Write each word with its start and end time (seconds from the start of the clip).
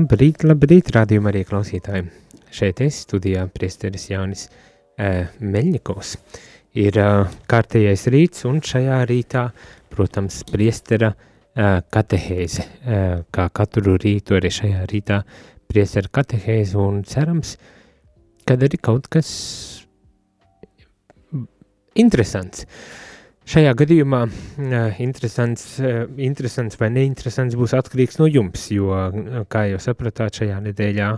Labrīt, 0.00 0.46
labrīt, 0.46 0.88
rādījumā 0.94 1.28
arī 1.28 1.40
klausītāji. 1.44 2.06
Šeit 2.56 2.78
es 2.80 3.02
studijā 3.02 3.42
priesteris 3.52 4.06
Jānis 4.08 4.46
uh, 4.48 5.26
Meļņikovs. 5.44 6.12
Ir 6.80 6.96
uh, 7.02 7.26
kārtējais 7.50 8.06
rīts 8.14 8.46
un 8.48 8.62
šajā 8.64 9.02
rītā, 9.10 9.42
protams, 9.92 10.38
priestera 10.48 11.10
uh, 11.12 11.82
katehēze. 11.92 12.64
Uh, 12.64 13.18
kā 13.34 13.50
katru 13.60 13.98
rītu 14.00 14.38
arī 14.38 14.52
šajā 14.56 14.86
rītā 14.88 15.20
priestera 15.68 16.08
katehēze 16.20 16.80
un 16.80 17.04
cerams, 17.04 17.58
kad 18.48 18.64
arī 18.64 18.80
kaut 18.80 19.10
kas 19.12 19.28
interesants. 22.06 22.64
Uh, 22.64 22.99
Šajā 23.50 23.70
gadījumā 23.74 24.20
interesants, 25.02 25.64
interesants 26.22 26.76
vai 26.78 26.86
neinteresants 26.94 27.56
būs 27.58 27.72
atkarīgs 27.74 28.20
no 28.20 28.28
jums, 28.30 28.68
jo, 28.70 28.92
kā 29.50 29.64
jau 29.72 29.80
sapratāt, 29.82 30.38
šajā 30.38 30.60
nedēļā, 30.68 31.08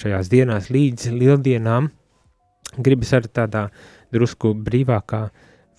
šajās 0.00 0.30
dienās 0.32 0.66
līdz 0.74 1.12
lieldienām 1.14 1.86
gribas 2.82 3.14
ar 3.14 3.28
tādā 3.30 3.62
drusku 4.10 4.56
brīvākā 4.58 5.22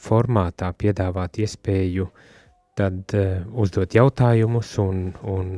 formātā 0.08 0.72
piedāvāt 0.72 1.42
iespēju 1.44 2.08
tad 2.80 3.18
uzdot 3.52 3.98
jautājumus 3.98 4.72
un, 4.80 5.02
un 5.28 5.52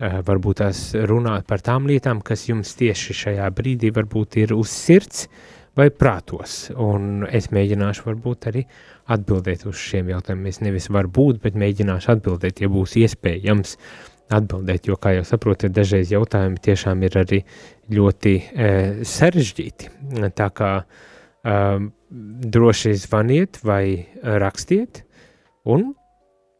varbūt 0.00 0.62
tās 0.62 0.80
runāt 1.10 1.44
par 1.50 1.60
tām 1.60 1.90
lietām, 1.92 2.24
kas 2.24 2.48
jums 2.48 2.72
tieši 2.80 3.20
šajā 3.20 3.50
brīdī 3.52 3.92
varbūt 3.92 4.40
ir 4.46 4.56
uz 4.56 4.72
sirds 4.72 5.26
vai 5.76 5.88
prātos, 5.90 6.68
un 6.78 7.24
es 7.26 7.50
mēģināšu 7.54 8.06
varbūt 8.06 8.50
arī 8.50 8.64
uh, 8.64 8.94
atbildēt 9.10 9.66
uz 9.68 9.78
šiem 9.80 10.10
jautājumiem. 10.12 10.50
Es 10.50 10.60
nevis 10.64 10.88
varu 10.92 11.10
būt, 11.12 11.40
bet 11.44 11.58
mēģināšu 11.60 12.14
atbildēt, 12.16 12.62
ja 12.64 12.70
būs 12.72 12.96
iespējams 13.00 13.76
atbildēt, 14.34 14.88
jo, 14.88 14.96
kā 15.00 15.14
jau 15.18 15.26
saprotat, 15.28 15.74
dažreiz 15.76 16.12
jautājumi 16.14 16.62
tiešām 16.64 17.04
ir 17.04 17.18
arī 17.20 17.42
ļoti 17.92 18.34
e, 18.40 18.70
sarežģīti. 19.04 19.90
Tā 20.38 20.48
kā 20.56 20.70
e, 20.80 21.58
droši 22.56 22.94
zvaniet 23.04 23.60
vai 23.66 23.84
rakstiet, 24.24 25.04
un 25.68 25.92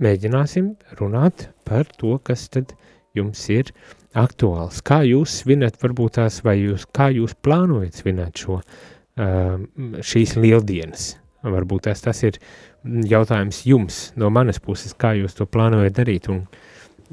mēģināsim 0.04 0.74
runāt 1.00 1.48
par 1.64 1.88
to, 1.96 2.18
kas 2.20 2.50
tad 2.52 2.76
jums 3.16 3.40
ir 3.48 3.72
aktuāls. 4.18 4.82
Kā 4.84 5.00
jūs 5.08 5.40
svinat, 5.40 5.78
varbūt 5.80 6.18
tās, 6.18 6.42
vai 6.44 6.58
jūs, 6.60 6.84
kā 6.92 7.08
jūs 7.14 7.32
plānojat 7.40 8.02
svinēt 8.02 8.44
šo, 8.44 8.60
e, 8.60 8.93
šīs 9.14 10.34
lieldienas? 10.40 11.14
Varbūt 11.44 11.84
tas, 11.90 12.00
tas 12.00 12.22
ir 12.24 12.38
jautājums 12.84 13.60
jums 13.68 13.98
no 14.16 14.30
manas 14.32 14.60
puses, 14.64 14.94
kā 14.96 15.12
jūs 15.18 15.36
to 15.36 15.46
plānojat 15.46 15.96
darīt 15.98 16.28
un, 16.32 16.40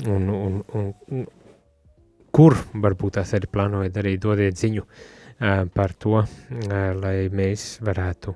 un, 0.08 0.30
un, 0.32 0.62
un 1.12 1.26
kur 2.32 2.56
varbūt 2.72 3.20
tās 3.20 3.34
arī 3.36 3.50
plānojat 3.52 3.96
darīt, 3.98 4.22
dodiet 4.24 4.60
ziņu 4.60 4.86
uh, 4.86 5.66
par 5.76 5.94
to, 6.00 6.22
uh, 6.24 6.80
lai 6.96 7.28
mēs 7.34 7.82
varētu 7.84 8.36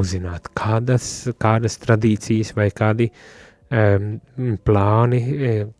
uzzināt, 0.00 0.48
kādas, 0.56 1.28
kādas 1.38 1.76
tradīcijas 1.82 2.54
vai 2.56 2.70
kādi 2.70 3.10
plāni, 4.66 5.18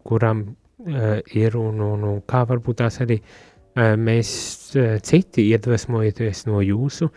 kuram 0.07 0.43
uh, 0.47 1.17
ir 1.35 1.57
un, 1.59 1.81
un, 1.83 2.05
un 2.07 2.21
kā 2.23 2.45
varbūt 2.47 2.79
tās 2.85 3.01
arī 3.03 3.17
uh, 3.19 3.50
mēs 3.77 4.31
uh, 4.75 4.97
citi 5.07 5.47
iedvesmojoties 5.53 6.45
no 6.49 6.63
jūsu 6.65 7.11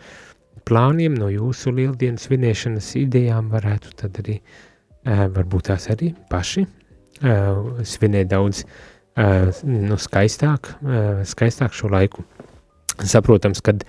plāniem, 0.64 1.16
no 1.18 1.28
jūsu 1.32 1.74
lieldienas 1.74 2.28
svinēšanas 2.28 2.94
idejām 3.02 3.50
varētu 3.52 3.90
tad 4.00 4.20
arī, 4.22 4.38
varbūt 5.04 5.66
tās 5.68 5.90
arī 5.92 6.14
paši 6.30 6.62
svinēt 7.84 8.30
daudz 8.30 8.62
nu, 9.68 9.98
skaistāk, 10.00 10.70
skaistāk 11.28 11.76
šo 11.76 11.90
laiku. 11.92 12.24
Saprotams, 13.04 13.60
kad 13.60 13.84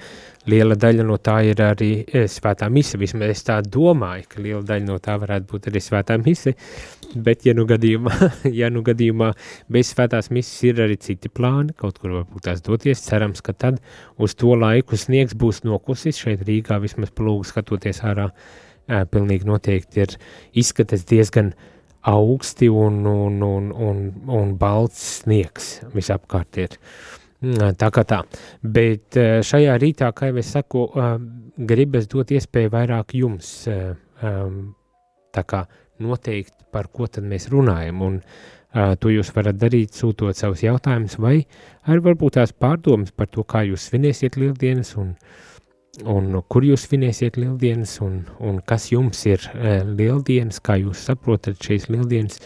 liela 0.50 0.76
daļa 0.78 1.06
no 1.08 1.18
tā 1.22 1.40
ir 1.50 1.62
arī 1.64 1.90
svētā 2.30 2.70
mise, 2.72 3.00
vismaz 3.02 3.34
es 3.34 3.44
tā 3.48 3.60
domāju, 3.62 4.28
ka 4.30 4.44
liela 4.44 4.62
daļa 4.66 4.86
no 4.88 4.98
tā 5.04 5.18
varētu 5.22 5.50
būt 5.52 5.70
arī 5.72 5.82
svētā 5.84 6.18
mise, 6.22 6.56
bet 7.16 7.46
ja 7.48 7.56
nu 7.58 7.66
gadījumā, 7.70 8.14
ja 8.60 8.70
nu 8.74 8.84
gadījumā 8.86 9.32
bez 9.72 9.94
svētās 9.94 10.32
mises 10.36 10.56
ir 10.68 10.82
arī 10.86 10.98
citi 11.02 11.32
plāni, 11.32 11.76
kaut 11.78 12.00
kur 12.02 12.20
varbūt 12.20 12.48
tās 12.50 12.64
doties, 12.66 13.04
cerams, 13.08 13.42
ka 13.46 13.54
tad 13.54 13.82
uz 14.22 14.36
to 14.38 14.56
laiku 14.60 15.00
sniegs 15.00 15.38
būs 15.38 15.64
nokusis. 15.66 16.20
Šeit 16.22 16.46
Rīgā, 16.48 16.80
vismaz 16.84 17.14
plūgu 17.16 17.48
skatoties 17.48 18.04
ārā, 18.06 18.30
pilnīgi 18.86 19.48
noteikti 19.50 20.04
ir 20.04 20.18
izskatas 20.54 21.06
diezgan 21.10 21.54
augsti 22.06 22.70
un, 22.70 23.02
un, 23.10 23.42
un, 23.42 23.72
un, 23.74 24.02
un 24.30 24.58
balts 24.62 25.02
sniegs 25.24 25.80
visapkārt 25.96 26.60
ir. 26.62 26.76
Tā 27.78 27.90
kā 27.94 28.04
tā, 28.08 28.22
bet 28.64 29.18
šajā 29.46 29.76
rītā, 29.82 30.08
kā 30.16 30.32
jau 30.32 30.40
es 30.42 30.52
saku, 30.56 30.86
gribas 31.58 32.08
dot 32.10 32.32
iespēju 32.34 32.72
vairāk 32.74 33.14
jums 33.20 33.50
tā 35.36 35.44
kā 35.44 35.66
noteikt, 36.00 36.54
par 36.72 36.90
ko 36.92 37.08
tad 37.08 37.28
mēs 37.28 37.48
runājam, 37.52 38.02
un 38.04 38.20
uh, 38.20 38.94
to 39.00 39.12
jūs 39.14 39.32
varat 39.36 39.60
darīt, 39.60 39.96
sūtot 39.96 40.38
savus 40.38 40.64
jautājumus, 40.66 41.18
vai 41.24 41.38
arī 41.88 42.04
varbūt 42.10 42.40
tās 42.40 42.52
pārdomas 42.52 43.14
par 43.16 43.30
to, 43.32 43.46
kā 43.48 43.64
jūs 43.70 43.90
svinēsiet 43.90 44.40
lieldienas, 44.42 44.96
un, 45.00 45.14
un 46.12 46.42
kur 46.52 46.68
jūs 46.68 46.88
svinēsiet 46.90 47.40
lieldienas, 47.40 47.98
un, 48.04 48.24
un 48.44 48.60
kas 48.68 48.90
jums 48.92 49.24
ir 49.30 49.44
uh, 49.54 49.84
lieldienas, 49.88 50.60
kā 50.64 50.80
jūs 50.84 51.06
saprotat 51.10 51.62
šīs 51.64 51.90
lieldienas, 51.94 52.42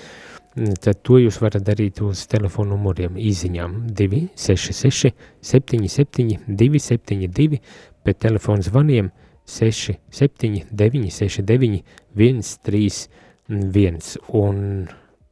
tad 0.84 1.02
to 1.06 1.20
jūs 1.22 1.40
varat 1.42 1.64
darīt 1.66 2.02
uz 2.06 2.26
telefonu 2.32 2.76
numuriem 2.76 3.18
īziņām 3.20 3.78
266 3.96 5.14
77 5.42 6.46
272, 6.48 7.62
bet 8.06 8.22
telefonu 8.26 8.66
zvaniem 8.66 9.12
679 9.50 10.70
969 10.72 11.82
131 12.16 13.10
viens, 13.50 14.18
un 14.30 14.88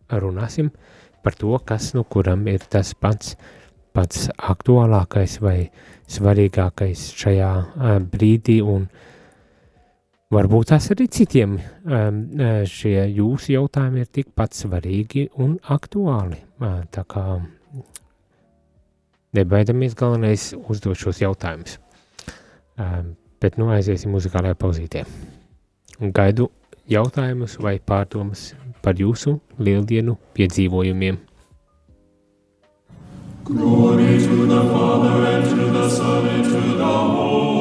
runāsim 0.09 0.71
par 1.23 1.35
to, 1.35 1.57
kas 1.65 1.94
nu 1.94 2.03
kuram 2.03 2.47
ir 2.47 2.63
tas 2.69 2.94
pats, 2.94 3.35
pats 3.94 4.27
aktuālākais 4.38 5.39
vai 5.44 5.69
svarīgākais 6.07 7.11
šajā 7.19 7.51
brīdī, 8.11 8.61
un 8.63 8.88
varbūt 10.33 10.71
tas 10.73 10.89
arī 10.91 11.07
citiem 11.11 11.57
um, 11.57 12.23
šie 12.67 12.95
jūsu 13.15 13.53
jautājumi 13.55 14.03
ir 14.03 14.09
tikpat 14.19 14.57
svarīgi 14.57 15.27
un 15.43 15.55
aktuāli. 15.73 16.41
Uh, 16.59 16.81
tā 16.91 17.05
kā 17.07 17.25
nebaidamies 19.38 19.95
galvenais 19.97 20.49
uzdot 20.57 20.99
šos 20.99 21.21
jautājumus. 21.23 21.77
Um, 22.77 23.15
bet 23.41 23.57
nu 23.57 23.71
aiziesim 23.73 24.13
muzikālajā 24.13 24.57
pauzītē. 24.59 25.05
Gaidu 26.13 26.49
jautājumus 26.89 27.57
vai 27.61 27.77
pārdomas 27.79 28.51
par 28.83 28.99
jūsu 28.99 29.39
lieldienu 29.59 30.17
piedzīvojumiem. 30.38 31.23
Glory 33.47 34.17
to 34.19 34.45
the 34.45 34.61
Father 34.73 35.23
and 35.23 35.45
to 35.49 35.71
the 35.71 35.89
Son 35.89 36.27
and 36.27 36.44
to 36.44 36.77
the 36.77 36.83
Holy 36.83 37.56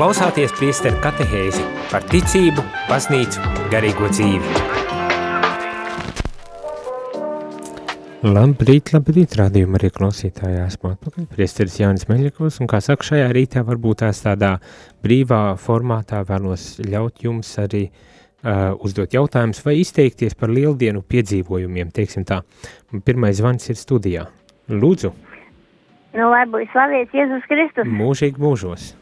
klausāties 0.00 0.54
priesteru 0.56 0.96
katehēzi 1.04 1.60
par 1.90 2.00
ticību, 2.08 2.62
baznīcu, 2.88 3.42
garīgo 3.68 4.06
dzīvi. 4.08 4.52
Labrīt, 8.24 8.94
labrīt, 8.94 9.34
rādījuma 9.36 9.76
arī 9.76 9.90
klausītājā 9.92 10.62
esmu 10.70 10.94
atpakaļ. 10.94 11.26
Priesteris 11.34 11.76
Jānis 11.82 12.08
Meļakovs, 12.08 12.62
un 12.64 12.70
kā 12.72 12.80
saka, 12.80 13.04
šajā 13.10 13.26
rītā 13.36 13.60
varbūt 13.68 14.00
tās 14.00 14.22
tādā 14.24 14.54
brīvā 15.04 15.42
formātā 15.60 16.22
vēlos 16.30 16.78
ļaut 16.80 17.20
jums 17.26 17.50
arī 17.60 17.82
uh, 17.90 18.70
uzdot 18.80 19.18
jautājumus 19.18 19.60
vai 19.66 19.74
izteikties 19.82 20.38
par 20.40 20.48
lieldienu 20.48 21.04
piedzīvojumiem, 21.04 21.90
teiksim 21.92 22.24
tā. 22.24 22.40
Pirmais 23.04 23.36
zvans 23.42 23.68
ir 23.68 23.76
studijā. 23.76 24.24
Lūdzu. 24.72 25.12
Nu, 26.16 26.32
lai 26.32 26.46
būtu 26.48 26.72
slavēts 26.72 27.20
Jēzus 27.20 27.52
Kristus. 27.52 27.92
Mūžīgi 28.00 28.40
mūžos. 28.40 28.94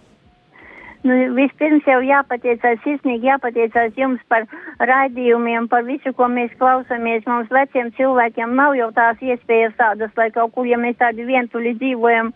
Nu, 1.06 1.14
vispirms 1.36 1.86
jau 1.86 2.00
jāpateicās, 2.02 2.80
sirsnīgi 2.82 3.28
jāpateicās 3.28 3.94
jums 3.96 4.22
par 4.28 4.48
raidījumiem, 4.82 5.68
par 5.70 5.84
visu, 5.86 6.10
ko 6.18 6.26
mēs 6.32 6.50
klausāmies. 6.58 7.22
Mums 7.30 7.52
veciem 7.54 7.92
cilvēkiem 7.94 8.56
nav 8.58 8.74
jau 8.74 8.88
tās 8.96 9.22
iespējas 9.22 9.76
tādas, 9.78 10.10
lai 10.18 10.32
kaut 10.34 10.56
kur, 10.56 10.66
ja 10.66 10.80
mēs 10.80 10.98
tādi 10.98 11.28
vientuļi 11.28 11.76
dzīvojam, 11.78 12.32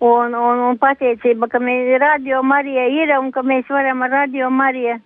un, 0.00 0.34
un, 0.34 0.64
un 0.70 0.80
pateicība, 0.80 1.50
ka 1.52 1.60
mēs 1.60 1.92
radio 2.00 2.40
Marija 2.42 2.88
ir 2.88 3.12
un 3.18 3.30
ka 3.36 3.44
mēs 3.44 3.68
varam 3.68 4.02
ar 4.06 4.16
radio 4.22 4.48
Mariju 4.48 4.96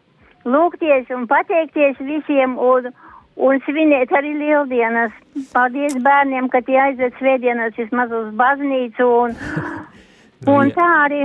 lūgties 0.44 1.10
un 1.14 1.26
pateikties 1.26 1.98
visiem 1.98 2.58
un, 2.60 2.90
un 3.36 3.60
svinēt 3.66 4.12
arī 4.14 4.34
lieldienas. 4.38 5.14
Paldies 5.54 5.96
bērniem, 6.04 6.50
ka 6.52 6.60
tie 6.66 6.78
aiziet 6.80 7.16
svētdienas 7.18 7.74
vismaz 7.78 8.12
uz 8.14 8.30
baznīcu 8.38 9.08
un, 9.24 9.34
un 10.56 10.70
tā 10.76 10.90
arī 11.06 11.24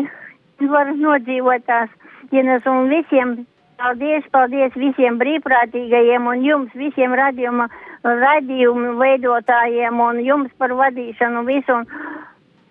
var 0.67 0.91
nodzīvot 0.95 1.65
tās 1.69 1.89
dienas 2.31 2.65
un 2.67 2.89
visiem. 2.91 3.45
Paldies, 3.79 4.25
paldies 4.35 4.73
visiem 4.75 5.15
brīvprātīgajiem 5.21 6.25
un 6.27 6.41
jums 6.43 6.73
visiem 6.75 7.13
radījuma, 7.15 7.69
radījumu 8.03 8.97
veidotājiem 8.99 10.01
un 10.03 10.19
jums 10.19 10.51
par 10.59 10.73
vadīšanu 10.75 11.45
visu. 11.47 11.77
Un, 11.77 11.87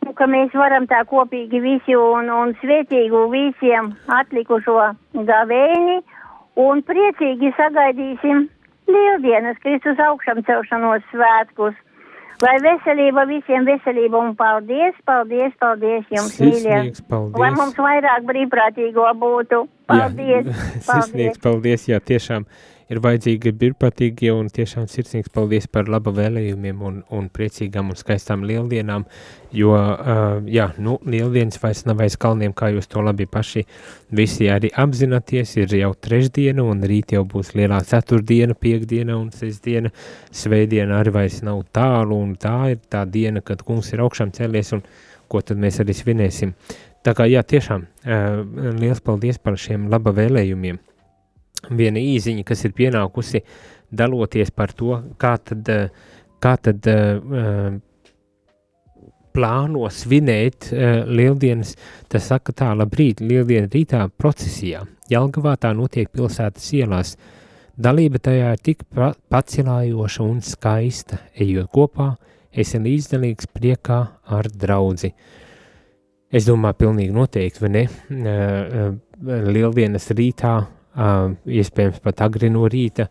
un, 0.04 0.12
ka 0.18 0.28
mēs 0.28 0.52
varam 0.52 0.84
tā 0.90 1.00
kopīgi 1.08 1.62
visi 1.64 1.96
un, 1.96 2.28
un 2.28 2.52
svētīgu 2.60 3.24
visiem 3.32 3.94
atlikušo 4.18 4.76
gavēni 5.30 6.02
un 6.60 6.84
priecīgi 6.84 7.54
sagaidīsim 7.56 8.44
lieldienas 8.88 9.60
Kristus 9.64 10.00
augšām 10.10 10.42
celšanos 10.44 11.04
svētkus. 11.12 11.76
Lai 12.38 12.54
veselība 12.62 13.24
visiem 13.26 13.64
veselība 13.66 14.20
un 14.22 14.34
paldies, 14.38 14.94
paldies, 15.08 15.54
paldies 15.58 16.04
jums, 16.14 16.36
mīļie. 16.38 16.78
Lai 17.34 17.50
mums 17.56 17.74
vairāk 17.74 18.26
brīvprātīgo 18.28 19.08
būtu. 19.18 19.64
Paldies. 19.90 20.46
Jā, 20.46 20.54
paldies. 20.54 20.84
Sirsnīgs 20.88 21.42
paldies, 21.42 21.88
jā, 21.90 21.98
tiešām 21.98 22.46
ir 22.88 23.00
vajadzīgi 23.04 23.52
brīvprātīgie 23.60 24.30
un 24.32 24.48
tiešām 24.52 24.86
sirsnīgs 24.88 25.32
paldies 25.32 25.68
par 25.70 25.90
laba 25.92 26.12
vēlējumiem 26.16 26.80
un, 26.84 27.00
un 27.14 27.28
priecīgām 27.32 27.92
un 27.92 27.98
skaistām 27.98 28.46
lieldienām, 28.48 29.04
jo, 29.56 29.74
uh, 29.74 30.38
jā, 30.48 30.70
nu, 30.80 30.96
lieldienas 31.04 31.60
vairs 31.62 31.84
nav 31.88 32.00
aiz 32.04 32.16
kalniem, 32.20 32.54
kā 32.56 32.70
jūs 32.72 32.88
to 32.88 33.04
labi 33.04 33.28
paši 33.28 33.66
visi 34.16 34.48
arī 34.52 34.72
apzināties, 34.72 35.54
ir 35.60 35.76
jau 35.82 35.92
trešdiena 36.08 36.64
un 36.64 36.82
rīt 36.88 37.12
jau 37.16 37.24
būs 37.28 37.52
lielā 37.58 37.82
ceturtdiena, 37.88 38.56
piekdiena 38.56 39.18
un 39.20 39.30
sestdiena, 39.36 39.92
svētdiena 40.32 41.02
arī 41.02 41.14
vairs 41.20 41.42
nav 41.44 41.66
tālu 41.76 42.16
un 42.24 42.34
tā 42.40 42.56
ir 42.72 42.82
tā 42.88 43.04
diena, 43.04 43.44
kad 43.44 43.64
kungs 43.68 43.92
ir 43.92 44.04
augšām 44.04 44.32
cēlies 44.36 44.74
un 44.78 44.84
ko 45.28 45.44
tad 45.44 45.60
mēs 45.60 45.82
arī 45.84 45.92
svinēsim. 45.92 46.56
Tā 47.04 47.12
kā 47.14 47.28
jā, 47.28 47.44
tiešām 47.44 47.84
uh, 47.84 48.72
liels 48.80 49.04
paldies 49.04 49.36
par 49.40 49.60
šiem 49.60 49.90
laba 49.92 50.16
vēlējumiem 50.16 50.80
viena 51.70 52.00
īziņa, 52.00 52.44
kas 52.46 52.64
ir 52.66 52.74
pienākusi 52.76 53.42
daloties 53.90 54.52
par 54.54 54.72
to, 54.76 55.00
kā 55.20 55.36
tad, 55.42 55.68
eh, 55.68 55.88
kā 56.38 56.52
tad 56.62 56.86
uh, 56.86 57.72
plāno 59.34 59.88
svinēt 59.90 60.68
uh, 60.70 61.02
lieldienas, 61.08 61.74
tas 62.06 62.28
saka 62.30 62.54
tā, 62.54 62.68
labrīt, 62.78 63.18
lieldiena 63.24 63.66
rītā 63.72 64.04
procesijā. 64.14 64.84
Jelgavā 65.10 65.56
tā 65.58 65.72
notiek 65.74 66.12
pilsētas 66.14 66.68
ielās. 66.78 67.16
Dalība 67.78 68.20
tajā 68.22 68.52
ir 68.54 68.62
tik 68.62 68.86
pacilājoša 68.94 70.22
un 70.22 70.40
skaista, 70.46 71.18
ejot 71.34 71.70
kopā, 71.74 72.12
esi 72.52 72.78
līdzdalīgs 72.82 73.50
priekā 73.54 73.98
ar 74.26 74.50
draudzi. 74.54 75.12
Es 76.30 76.46
domāju, 76.46 76.82
pilnīgi 76.84 77.14
noteikti, 77.16 77.62
vai 77.64 77.74
ne? 77.74 77.86
Uh, 78.14 78.90
lieldienas 79.48 80.10
rītā 80.14 80.58
uh, 80.60 80.77
iespējams 80.98 82.00
pat 82.02 82.22
agri 82.26 82.50
no 82.50 82.66
rīta. 82.70 83.08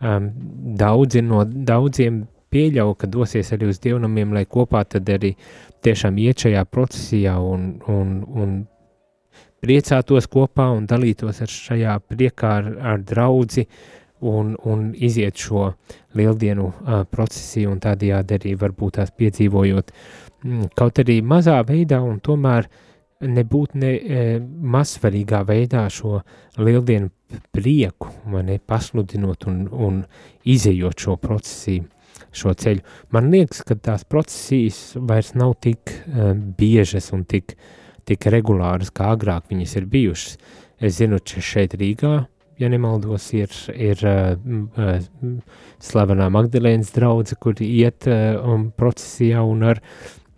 Daudzi 0.00 1.22
no 1.24 1.44
daudziem 1.44 2.24
pieļauj, 2.50 2.94
ka 2.98 3.08
dosies 3.10 3.52
arī 3.54 3.70
uz 3.70 3.80
dievnamiem, 3.82 4.34
lai 4.34 4.46
kopā 4.48 4.82
tad 4.88 5.08
arī 5.12 5.34
tiešām 5.84 6.18
iet 6.18 6.44
šajā 6.44 6.64
procesijā 6.68 7.36
un, 7.40 7.72
un, 7.88 8.12
un 8.26 8.58
priecātos 9.60 10.28
kopā 10.30 10.70
un 10.74 10.86
dalītos 10.88 11.42
ar 11.44 11.52
šajā 11.52 11.96
priekā 12.10 12.52
ar, 12.58 12.70
ar 12.94 13.04
draudzi 13.06 13.66
un, 14.20 14.56
un 14.68 14.90
iziet 14.96 15.38
šo 15.40 15.70
lieldienu 16.16 16.66
uh, 16.66 17.02
procesiju 17.08 17.70
un 17.74 17.80
tādējādi 17.80 18.36
arī 18.36 18.54
varbūt 18.60 18.98
tās 18.98 19.12
piedzīvojot 19.16 19.92
mm, 19.92 20.72
kaut 20.76 21.00
arī 21.04 21.20
mazā 21.24 21.60
veidā 21.68 22.00
un 22.04 22.18
tomēr 22.24 22.66
uh, 22.66 22.89
nebūt 23.20 23.76
ne 23.80 23.90
e, 23.96 24.20
mazsvarīgā 24.40 25.42
veidā 25.48 25.84
šo 25.92 26.20
lieldienu 26.60 27.10
prieku, 27.54 28.10
vai 28.32 28.42
ne, 28.46 28.58
pasludinot 28.58 29.46
un, 29.50 29.62
un 29.70 30.00
izējot 30.48 31.04
šo 31.04 31.16
procesiju, 31.20 31.86
šo 32.34 32.54
ceļu. 32.58 32.82
Man 33.14 33.30
liekas, 33.32 33.62
ka 33.66 33.76
tās 33.76 34.06
procesijas 34.08 34.80
vairs 34.96 35.34
nav 35.38 35.56
tik 35.62 35.92
uh, 35.92 36.32
biežas 36.34 37.10
un 37.16 37.24
tik, 37.28 37.54
tik 38.08 38.26
regulāras, 38.32 38.92
kā 38.94 39.12
agrāk 39.14 39.50
viņas 39.50 39.76
ir 39.78 39.88
bijušas. 39.90 40.36
Es 40.80 40.98
zinu, 40.98 41.20
ka 41.20 41.42
šeit 41.44 41.76
Rīgā, 41.78 42.14
ja 42.60 42.70
nemaldos, 42.72 43.30
ir, 43.36 43.52
ir 43.76 44.04
uh, 44.08 44.94
slavenā 45.82 46.30
Magdalēnas 46.32 46.94
draudze, 46.96 47.38
kur 47.40 47.58
iet 47.64 48.08
uh, 48.10 48.40
um, 48.42 48.70
procesijā 48.76 49.44
un 49.46 49.68
ar 49.74 49.84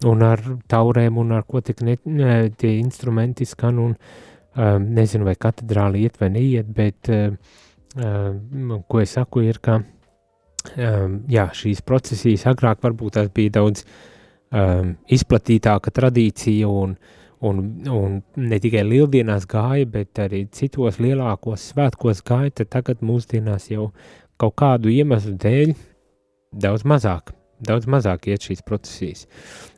un 0.08 0.22
ar 0.26 0.42
taurēm 0.70 1.18
un 1.20 1.32
ar 1.36 1.46
ko 1.48 1.62
tik 1.64 1.82
ne, 1.86 1.96
ne, 2.04 2.36
tie 2.58 2.76
instrumenti 2.78 3.46
skan 3.48 3.80
un 3.82 3.96
um, 3.96 4.86
nezinu, 4.96 5.26
vai 5.28 5.36
katedrāli 5.38 6.06
iet 6.06 6.20
vai 6.20 6.30
neiet, 6.34 6.70
bet 6.74 7.10
um, 7.12 8.78
ko 8.88 9.02
es 9.02 9.16
saku 9.18 9.44
ir, 9.46 9.60
ka 9.62 9.80
um, 9.82 11.18
jā, 11.30 11.48
šīs 11.56 11.82
procesijas 11.86 12.46
agrāk 12.52 12.82
varbūt 12.84 13.18
tās 13.18 13.32
bija 13.34 13.58
daudz 13.58 13.84
um, 13.84 14.94
izplatītāka 15.12 15.92
tradīcija 15.94 16.68
un, 16.68 16.96
un, 17.42 17.62
un 17.90 18.18
ne 18.40 18.60
tikai 18.62 18.84
lieldienās 18.86 19.46
gāja, 19.50 19.88
bet 19.98 20.22
arī 20.22 20.46
citos 20.54 21.00
lielākos 21.02 21.70
svētkos 21.72 22.24
gāja, 22.26 22.64
tagad 22.64 23.04
mūsdienās 23.04 23.70
jau 23.72 23.90
kaut 24.40 24.56
kādu 24.58 24.90
iemeslu 24.92 25.36
dēļ 25.40 25.76
daudz 26.62 26.84
mazāk, 26.88 27.32
daudz 27.66 27.88
mazāk 27.90 28.28
iet 28.30 28.48
šīs 28.48 28.64
procesijas. 28.66 29.26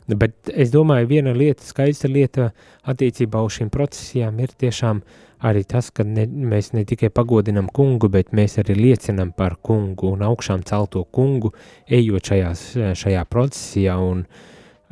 Bet 0.08 0.50
es 0.52 0.72
domāju, 0.72 1.08
viena 1.08 1.32
lieta, 1.32 1.64
skaista 1.64 2.10
lieta 2.10 2.50
attiecībā 2.84 3.40
uz 3.44 3.56
šīm 3.56 3.70
procesijām 3.72 4.40
ir 4.44 4.52
tiešām 4.60 5.00
arī 5.44 5.62
tas, 5.68 5.90
ka 5.92 6.04
ne, 6.04 6.26
mēs 6.26 6.72
ne 6.76 6.84
tikai 6.88 7.10
pagodinam 7.12 7.70
kungu, 7.72 8.10
bet 8.12 8.32
mēs 8.36 8.58
arī 8.60 8.76
liecinam 8.78 9.32
par 9.36 9.56
kungu 9.64 10.12
un 10.12 10.24
augšām 10.24 10.64
celto 10.68 11.04
kungu, 11.04 11.52
ejot 11.88 12.32
šajās, 12.32 12.66
šajā 13.00 13.24
procesijā. 13.32 13.96
Un, 14.00 14.24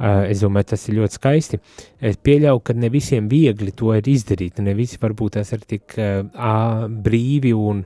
es 0.03 0.41
domāju, 0.43 0.71
tas 0.73 0.89
ir 0.89 0.99
ļoti 1.01 1.19
skaisti. 1.19 1.61
Es 2.01 2.17
pieļauju, 2.17 2.65
ka 2.65 2.77
ne 2.77 2.89
visiem 2.93 3.29
viegli 3.31 3.73
to 3.77 3.93
ir 3.97 4.09
izdarīt. 4.09 4.61
Ne 4.65 4.75
visi 4.77 5.01
varbūt 5.01 5.39
tas 5.39 5.53
ir 5.53 5.65
tik 5.69 5.97
uh, 6.01 6.89
brīvi 6.89 7.53
un, 7.57 7.85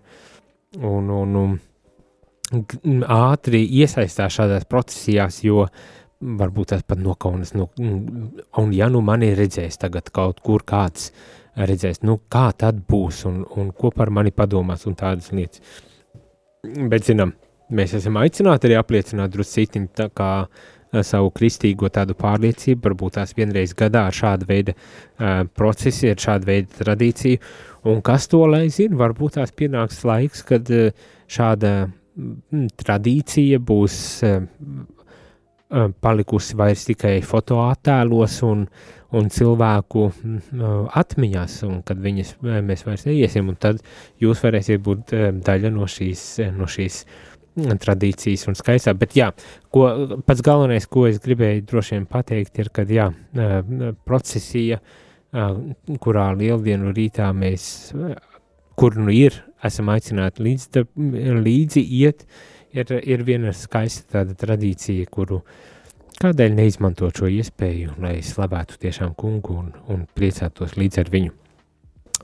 un, 0.79 1.11
un, 1.11 1.41
un 1.43 1.59
ātri 2.53 3.65
iesaistās 3.81 4.37
šādās 4.39 4.67
procesijās, 4.71 5.41
jo 5.45 5.65
uh, 5.65 5.87
varbūt 6.21 6.73
tas 6.73 6.85
pat 6.87 7.01
nokaunas, 7.01 7.53
nu, 7.57 7.69
un 7.77 8.73
ja 8.73 8.89
nu 8.93 9.03
mani 9.05 9.33
redzēs 9.37 9.77
tagad 9.81 10.09
kaut 10.15 10.41
kur 10.45 10.65
kāds 10.67 11.11
redzēs, 11.57 12.03
nu 12.05 12.19
kā 12.33 12.49
tad 12.57 12.81
būs, 12.89 13.25
un, 13.29 13.43
un 13.57 13.73
ko 13.77 13.91
par 13.95 14.11
mani 14.13 14.33
padomās, 14.33 14.87
un 14.89 14.97
tādas 14.97 15.33
lietas. 15.33 15.61
Bet, 16.65 17.05
zinām, 17.07 17.35
mēs 17.73 17.95
esam 17.97 18.17
aicināti 18.21 18.69
arī 18.69 18.79
apliecināt 18.81 19.33
druscitim 19.33 19.87
tā 19.97 20.09
kā 20.17 20.31
eh, 20.43 21.03
savu 21.07 21.31
kristīgo 21.37 21.91
tādu 21.93 22.17
pārliecību, 22.19 22.83
varbūt 22.89 23.19
tās 23.21 23.37
vienreiz 23.37 23.77
gadā 23.77 24.07
ar 24.09 24.17
šādu 24.17 24.49
veidu 24.49 24.75
uh, 24.75 25.45
procesi, 25.57 26.11
ar 26.13 26.21
šādu 26.21 26.49
veidu 26.49 26.81
tradīciju, 26.81 27.45
un 27.93 28.03
kas 28.05 28.29
to 28.33 28.43
lai 28.51 28.67
zina, 28.73 28.99
varbūt 29.05 29.37
tās 29.39 29.55
pienāks 29.57 30.03
laiks, 30.09 30.45
kad 30.49 30.73
uh, 30.75 30.91
šāda 31.29 31.77
mm, 31.87 31.95
tradīcija 32.81 33.59
būs 33.61 33.97
uh, 34.25 34.45
palikusi 36.01 36.57
vairs 36.57 36.85
tikai 36.87 37.17
fotoattēlos 37.27 38.39
un, 38.47 38.67
un 39.17 39.31
cilvēku 39.33 40.05
atmiņās, 41.01 41.57
un 41.67 41.81
kad 41.87 42.03
viņas 42.03 42.37
mēs 42.67 42.85
vairs 42.87 43.07
neiesim, 43.09 43.51
tad 43.59 43.81
jūs 44.23 44.43
varēsiet 44.45 44.85
būt 44.87 45.15
daļa 45.47 45.73
no 45.75 45.89
šīs, 45.91 46.27
no 46.55 46.69
šīs 46.71 47.03
tradīcijas 47.57 48.47
un 48.51 48.59
skaistā. 48.59 48.95
Bet 48.99 49.17
jā, 49.19 49.33
ko, 49.75 49.89
pats 50.29 50.45
galvenais, 50.45 50.87
ko 50.87 51.07
es 51.11 51.19
gribēju 51.25 51.67
droši 51.67 51.97
vien 51.97 52.07
pateikt, 52.11 52.63
ir, 52.63 52.71
kad 52.71 52.93
jā, 52.93 53.11
procesija, 54.07 54.79
kurā 56.01 56.31
lieldienu 56.39 56.95
rītā 56.95 57.33
mēs, 57.35 57.91
kur 58.79 59.01
nu 59.01 59.11
ir, 59.13 59.41
esam 59.65 59.89
aicināti 59.89 60.45
līdz, 60.45 60.85
līdzi 61.41 61.83
iet, 62.01 62.27
uh, 62.27 62.57
ir, 62.77 62.93
ir 63.05 63.25
viena 63.27 63.55
skaista 63.57 64.19
tāda 64.19 64.37
tradīcija, 64.39 65.09
kuru 65.13 65.43
kādēļ 66.21 66.55
neizmantot 66.57 67.21
šo 67.21 67.31
iespēju, 67.33 67.97
lai 68.03 68.19
slavētu 68.25 68.81
tiešām 68.83 69.15
kungu 69.19 69.59
un, 69.61 69.75
un 69.93 70.07
priecātos 70.17 70.77
līdz 70.81 71.03
ar 71.03 71.13
viņu. 71.13 71.35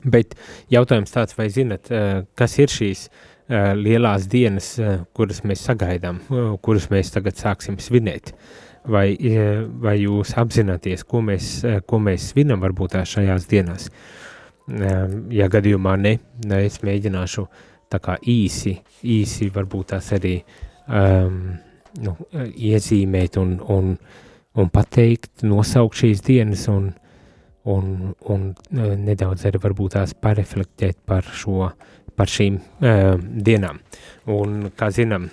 Bet 0.03 0.33
jautājums 0.73 1.13
tāds, 1.13 1.37
vai 1.37 1.47
zinat, 1.53 1.91
eh, 1.93 2.25
kas 2.35 2.57
ir 2.59 2.73
šīs 2.73 3.05
eh, 3.07 3.71
lielās 3.77 4.27
dienas, 4.27 4.73
eh, 4.79 5.05
kuras 5.15 5.43
mēs 5.47 5.63
sagaidām, 5.69 6.19
kuras 6.65 6.89
mēs 6.91 7.13
tagad 7.15 7.39
sāksim 7.39 7.79
svinēt? 7.79 8.33
Vai, 8.83 9.15
vai 9.79 9.93
jūs 10.01 10.33
apzināties, 10.35 11.05
ko 11.07 11.21
mēs, 11.23 11.45
ko 11.87 12.01
mēs 12.03 12.33
svinam 12.33 12.59
varbūt 12.59 12.97
šajās 13.07 13.45
dienās? 13.47 13.85
Ja 14.63 15.49
gadījumā 15.51 15.97
ne, 15.99 16.17
ne 16.47 16.59
es 16.63 16.77
mēģināšu 16.85 17.41
uh, 17.43 17.63
tā 17.93 18.01
kā 18.01 18.17
īsi, 18.29 18.77
īsi 19.05 19.49
varbūt 19.53 19.93
tās 19.93 20.09
arī 20.17 20.37
um, 20.87 21.39
nu, 22.03 22.15
iezīmēt 22.41 23.37
un, 23.41 23.55
un, 23.75 23.93
un 24.57 24.73
pateikt, 24.73 25.45
nosaukt 25.45 26.01
šīs 26.01 26.23
dienas 26.25 26.65
un, 26.73 26.89
un, 27.69 28.13
un 28.33 28.47
uh, 28.53 28.93
nedaudz 28.97 29.45
arī 29.49 29.61
varbūt 29.67 29.97
tās 29.99 30.15
pareflektēt 30.17 31.03
par 31.09 31.27
šo, 31.37 31.69
par 32.17 32.33
šīm 32.33 32.59
uh, 32.59 33.13
dienām. 33.19 33.81
Un, 34.23 34.69
kā 34.79 34.87
zinām, 34.95 35.25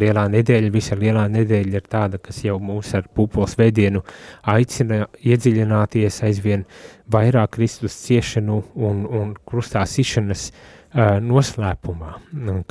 lielā 0.00 0.22
nedēļa, 0.32 0.70
visa 0.72 0.96
lielā 0.96 1.26
nedēļa 1.28 1.76
ir 1.76 1.88
tāda, 1.92 2.16
kas 2.16 2.38
jau 2.40 2.54
mūs 2.56 2.94
ar 2.96 3.04
pūpols 3.12 3.58
veidienu 3.60 4.00
aicina 4.48 5.02
iedziļināties 5.20 6.22
aizvien 6.24 6.64
vairāk 7.12 7.52
Kristus 7.58 7.98
ciešanu 8.06 8.62
un, 8.80 9.04
un 9.04 9.36
krustā 9.44 9.84
sišanas 9.84 10.46
uh, 10.48 11.20
noslēpumā, 11.20 12.14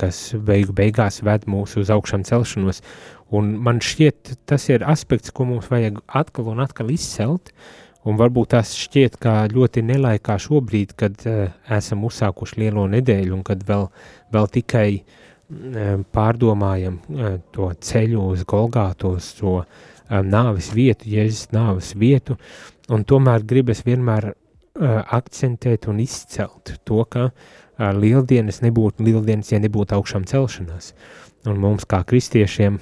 kas 0.02 0.34
beigu 0.34 0.74
beigās 0.74 1.22
ved 1.22 1.46
mūs 1.46 1.78
uz 1.78 1.94
augšām 1.94 2.26
celšanos. 2.26 2.82
Un 3.30 3.54
man 3.62 3.78
šķiet, 3.78 4.34
tas 4.50 4.66
ir 4.74 4.82
aspekts, 4.82 5.30
ko 5.30 5.46
mums 5.46 5.70
vajag 5.70 6.02
atkal 6.10 6.50
un 6.50 6.66
atkal 6.66 6.90
izcelt, 6.90 7.54
un 8.02 8.18
varbūt 8.18 8.56
tas 8.58 8.74
šķiet 8.74 9.22
kā 9.22 9.44
ļoti 9.54 9.86
nelaikā 9.86 10.34
šobrīd, 10.34 10.98
kad 10.98 11.28
uh, 11.30 11.52
esam 11.70 12.08
uzsākuši 12.10 12.64
lielo 12.66 12.90
nedēļu 12.90 13.38
un 13.38 13.46
kad 13.46 13.62
vēl, 13.70 13.92
vēl 14.34 14.56
tikai 14.58 14.88
uh, 14.98 15.20
pārdomājam 16.14 16.98
uh, 17.00 17.36
to 17.52 17.70
ceļu 17.80 18.22
uz 18.32 18.44
Golgātu, 18.48 19.14
uz 19.18 19.32
to 19.38 19.58
uh, 19.60 19.66
nāves 20.24 20.72
vietu, 20.74 21.08
Jēzus 21.10 21.52
nāves 21.52 21.92
vietu, 21.98 22.38
un 22.88 23.04
tomēr 23.04 23.44
gribas 23.44 23.84
vienmēr 23.84 24.30
uh, 24.32 25.02
akcentēt 25.04 25.88
un 25.88 26.00
izcelt 26.00 26.76
to, 26.84 27.04
ka 27.04 27.28
uh, 27.28 27.92
lieldienas 27.92 28.62
nebūtu 28.64 29.04
lieldienas, 29.04 29.52
ja 29.52 29.60
nebūtu 29.62 29.98
augšām 29.98 30.26
celšanās. 30.30 30.94
Un 31.44 31.60
mums 31.60 31.84
kā 31.84 31.98
kristiešiem 32.08 32.78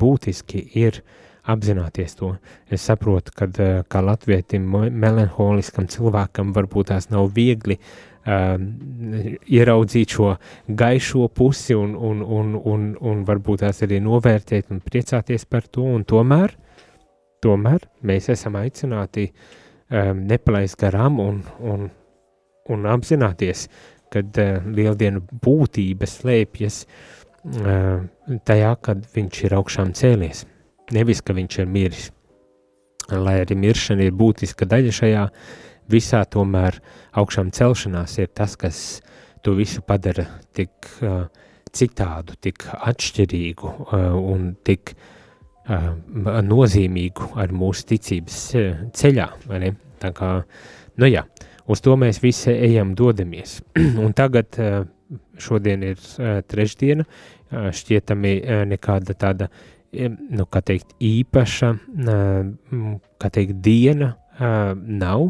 būtiski 0.00 0.62
ir 0.80 1.02
apzināties 1.44 2.14
to. 2.16 2.30
Es 2.72 2.86
saprotu, 2.88 3.34
ka 3.36 3.48
kā 3.84 4.00
latvietim 4.00 4.64
melanholiskam 4.88 5.84
cilvēkam 5.92 6.54
varbūt 6.56 6.88
tās 6.88 7.10
nav 7.12 7.28
viegli 7.36 7.76
uh, 7.76 8.08
ieraudzīt 8.28 10.14
šo 10.16 10.32
gaišo 10.68 11.28
pusi 11.32 11.76
un, 11.76 11.94
un, 11.94 12.22
un, 12.22 12.54
un, 12.58 12.88
un 13.00 13.22
varbūt 13.28 13.62
tās 13.64 13.82
arī 13.86 14.00
novērtēt 14.04 14.72
un 14.74 14.82
priecāties 14.84 15.46
par 15.48 15.68
to, 15.72 15.86
un 15.96 16.04
tomēr, 16.08 16.52
tomēr 17.44 17.86
mēs 18.02 18.28
esam 18.34 18.58
aicināti 18.60 19.28
um, 19.30 20.26
nepalaist 20.28 20.78
garām 20.80 21.20
un, 21.22 21.40
un, 21.60 21.88
un 22.68 22.90
apzināties, 22.92 23.68
kad 24.12 24.42
uh, 24.42 24.58
lieldienu 24.66 25.22
būtība 25.44 26.08
slēpjas 26.08 26.82
uh, 26.84 28.04
tajā, 28.44 28.74
kad 28.82 29.08
viņš 29.14 29.44
ir 29.46 29.56
augšām 29.56 29.94
cēlies. 29.96 30.44
Nevis, 30.92 31.20
ka 31.24 31.36
viņš 31.36 31.58
ir 31.62 31.68
miris. 31.68 32.10
Lai 33.08 33.38
arī 33.40 33.56
miršana 33.56 34.04
ir 34.04 34.12
būtiska 34.16 34.68
daļa 34.68 34.92
šajā 34.92 35.24
visā, 35.90 36.24
tomēr 36.24 36.80
augšām 37.18 37.52
celšanās 37.54 38.18
ir 38.22 38.32
tas, 38.34 38.56
kas 38.56 38.80
to 39.42 39.54
visu 39.58 39.82
padara 39.86 40.26
tik 40.56 40.90
uh, 41.02 41.26
citādu, 41.72 42.38
tik 42.40 42.66
atšķirīgu 42.74 43.68
uh, 43.68 44.08
un 44.18 44.52
tik 44.64 44.94
uh, 44.94 45.92
nozīmīgu 46.44 47.34
ar 47.38 47.54
mūsu 47.54 47.90
ticības 47.94 48.40
ceļā. 48.98 49.28
Tā 49.98 50.10
kā, 50.14 50.32
nu 50.98 51.08
jā, 51.10 51.24
uh, 51.24 51.48
Uz 51.68 51.82
to 51.84 51.98
mēs 52.00 52.22
visi 52.22 52.52
ejam, 52.52 52.94
dodamies. 52.96 53.58
un 54.04 54.14
tagad 54.16 54.56
eh, 54.58 54.78
šodien 55.40 55.84
ir 55.90 55.98
eh, 56.00 56.38
trešdiena, 56.48 57.04
eh, 57.04 57.68
šķietami 57.76 58.32
nekāda 58.72 59.16
tāda, 59.18 59.50
nu, 59.92 60.44
kā 60.52 60.60
teikt, 60.68 60.90
īpaša, 61.00 61.68
kā 63.16 63.28
teikt, 63.32 63.54
diena 63.64 64.10
nav, 64.36 65.22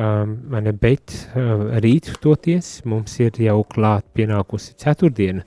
mani, 0.00 0.72
bet 0.72 1.12
rīt 1.84 2.12
toties 2.22 2.80
mums 2.88 3.18
ir 3.20 3.36
jau 3.42 3.58
klāt 3.68 4.06
pienākusi 4.16 4.76
ceturtdiena, 4.80 5.44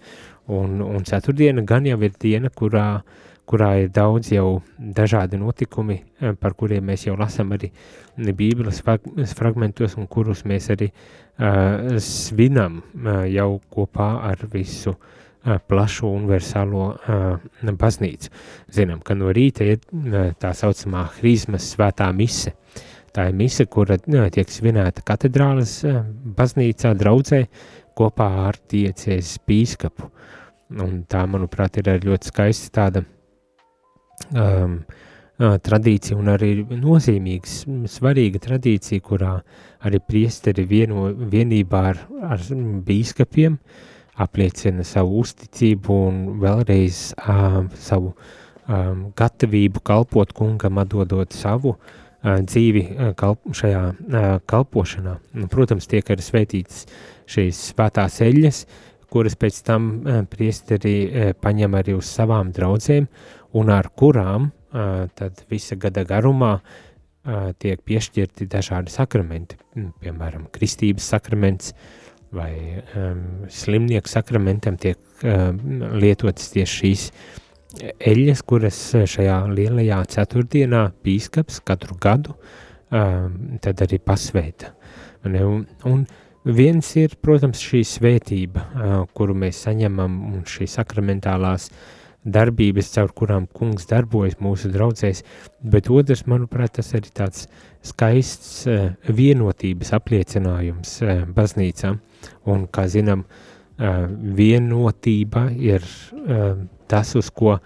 un, 0.54 0.82
un 0.84 1.06
ceturtdiena 1.08 1.64
gan 1.66 1.88
jau 1.90 1.98
ir 2.06 2.14
diena, 2.22 2.52
kurā 2.54 2.88
uh, 3.00 3.22
kurā 3.50 3.74
ir 3.84 3.90
daudz 3.94 4.32
jau 4.32 4.62
dažādi 4.78 5.38
notikumi, 5.40 6.00
eh, 6.22 6.34
par 6.40 6.56
kuriem 6.56 6.86
mēs 6.88 7.08
jau 7.08 7.18
lasām 7.20 7.52
arī 7.56 7.72
Bībeles 8.18 8.82
fragmentos, 9.36 9.98
un 9.98 10.08
kurus 10.08 10.44
mēs 10.46 10.70
arī 10.70 10.92
uh, 10.92 11.98
svinam 11.98 12.84
uh, 12.84 13.24
jau 13.26 13.60
kopā 13.74 14.10
ar 14.30 14.44
visu 14.54 14.94
uh, 14.94 15.58
plašu 15.58 16.12
universālo 16.14 16.84
uh, 16.94 17.74
baznīcu. 17.74 18.30
Zinām, 18.70 19.02
ka 19.02 19.18
no 19.18 19.34
rīta 19.34 19.66
ir 19.66 19.80
uh, 19.82 20.30
tā 20.38 20.54
saucamā 20.54 21.08
Hrīzmas 21.18 21.72
svētā 21.74 22.12
mise. 22.14 22.54
Tā 23.14 23.28
ir 23.30 23.36
mise, 23.38 23.68
kura 23.70 24.00
uh, 24.00 24.28
tiek 24.34 24.50
svinēta 24.50 25.04
katedrāles 25.06 25.76
uh, 25.86 26.02
baznīcā 26.38 26.96
draudzē 26.98 27.44
kopā 27.98 28.30
ar 28.48 28.58
diecēs 28.72 29.36
bīskapu. 29.46 30.10
Un 30.82 31.04
tā, 31.06 31.22
manuprāt, 31.30 31.78
ir 31.78 31.92
ļoti 32.02 32.32
skaista 32.32 32.72
tāda 32.80 33.04
um, 34.34 34.80
tradīcija 35.38 36.18
un 36.18 36.32
arī 36.34 36.52
nozīmīga, 36.72 37.86
svarīga 37.92 38.42
tradīcija, 38.42 39.04
kurā 39.06 39.36
arī 39.86 40.00
priesteri 40.02 40.66
vieno, 40.66 41.12
vienībā 41.14 41.82
ar, 41.92 42.02
ar 42.34 42.46
bīskapiem 42.88 43.60
apliecina 44.24 44.86
savu 44.86 45.22
uzticību 45.22 46.00
un 46.08 46.22
vēlreiz 46.42 47.12
um, 47.28 47.70
savu 47.78 48.14
um, 48.14 49.12
gatavību 49.18 49.86
kalpot 49.86 50.34
kungam, 50.38 50.82
atdodot 50.82 51.38
savu 51.38 51.76
uh, 51.76 52.03
dzīvi 52.24 52.84
uh, 52.88 53.12
kalp, 53.20 53.44
šajā 53.56 53.84
uh, 53.92 54.30
kalpošanā. 54.50 55.18
Un, 55.36 55.50
protams, 55.52 55.88
tiek 55.92 56.08
arī 56.14 56.24
svētītas 56.24 56.86
šīs 57.30 57.60
svētās 57.74 58.22
eļas, 58.24 58.64
kuras 59.14 59.36
pēc 59.40 59.60
tam 59.68 59.90
uh, 59.92 60.22
priesteri 60.30 60.96
uh, 61.06 61.34
paņem 61.40 61.78
arī 61.80 61.98
uz 62.00 62.10
savām 62.10 62.54
draudzēm 62.56 63.10
un 63.60 63.74
ar 63.74 63.92
kurām 63.94 64.52
tad 64.74 65.44
visa 65.54 65.76
gada 65.78 66.02
garumā 66.02 66.56
tiek 67.62 67.78
piešķirti 67.86 68.48
dažādi 68.50 68.90
sakramenti, 68.90 69.60
piemēram, 70.02 70.48
kristības 70.50 71.12
sakraments 71.14 71.76
vai 72.34 72.82
um, 72.98 73.46
slimnieku 73.54 74.10
sakramentam 74.10 74.80
tiek 74.82 74.98
um, 75.22 75.60
lietotas 76.02 76.50
tieši 76.56 76.80
šīs 76.80 77.06
eļas, 77.82 78.44
kuras 78.46 78.80
šajā 79.10 79.40
lielajā 79.54 80.02
ceturtdienā 80.14 80.84
bīskaps 81.06 81.62
katru 81.66 81.98
gadu 82.02 82.36
um, 82.94 83.58
tad 83.64 83.82
arī 83.86 84.00
pasvēta. 84.04 84.74
Un, 85.24 85.66
un 85.90 86.06
viens 86.44 86.94
ir, 87.00 87.18
protams, 87.24 87.62
šī 87.64 87.84
svētība, 87.88 88.64
uh, 88.64 88.96
kuru 89.16 89.36
mēs 89.38 89.64
saņemam, 89.66 90.18
un 90.34 90.44
šī 90.50 90.68
sakramentālās 90.70 91.70
darbības, 92.24 92.92
caur 92.96 93.12
kurām 93.16 93.48
kungs 93.52 93.88
darbojas 93.90 94.38
mūsu 94.44 94.72
draudzēs, 94.72 95.24
bet 95.64 95.90
otrs, 95.92 96.26
manuprāt, 96.30 96.78
tas 96.78 96.94
arī 96.96 97.12
tāds 97.16 97.48
skaists 97.84 98.68
uh, 98.70 98.92
vienotības 99.10 99.96
apliecinājums 99.98 101.00
uh, 101.04 101.26
baznīcā, 101.36 101.96
un, 102.52 102.68
kā 102.72 102.88
zinām, 102.92 103.26
uh, 103.26 103.53
vienotība 103.78 105.48
ir 105.58 105.84
uh, 105.84 106.54
tas, 106.88 107.16
uz 107.18 107.30
ko 107.34 107.56
uh, 107.58 107.64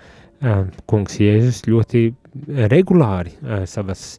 kungs 0.87 1.19
Jēzus 1.19 1.65
ļoti 1.67 2.08
regulāri 2.71 3.34
savas 3.65 4.17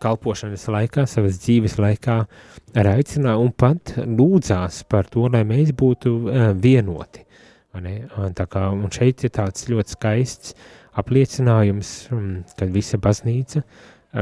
kalpošanas 0.00 0.68
laikā, 0.70 1.04
savas 1.10 1.40
dzīves 1.42 1.74
laikā 1.82 2.20
aicināja 2.78 3.40
un 3.42 3.50
pat 3.50 3.96
lūdzās 3.98 4.84
par 4.88 5.08
to, 5.10 5.26
lai 5.26 5.42
mēs 5.44 5.72
būtu 5.76 6.12
vienoti. 6.62 7.24
Un, 7.74 7.88
kā, 8.34 8.62
un 8.70 8.86
šeit 8.94 9.24
ir 9.26 9.34
tāds 9.34 9.66
ļoti 9.68 9.96
skaists 9.96 10.54
apliecinājums, 11.02 11.90
um, 12.14 12.30
kad 12.58 12.70
visa 12.70 12.98
baznīca, 13.02 13.62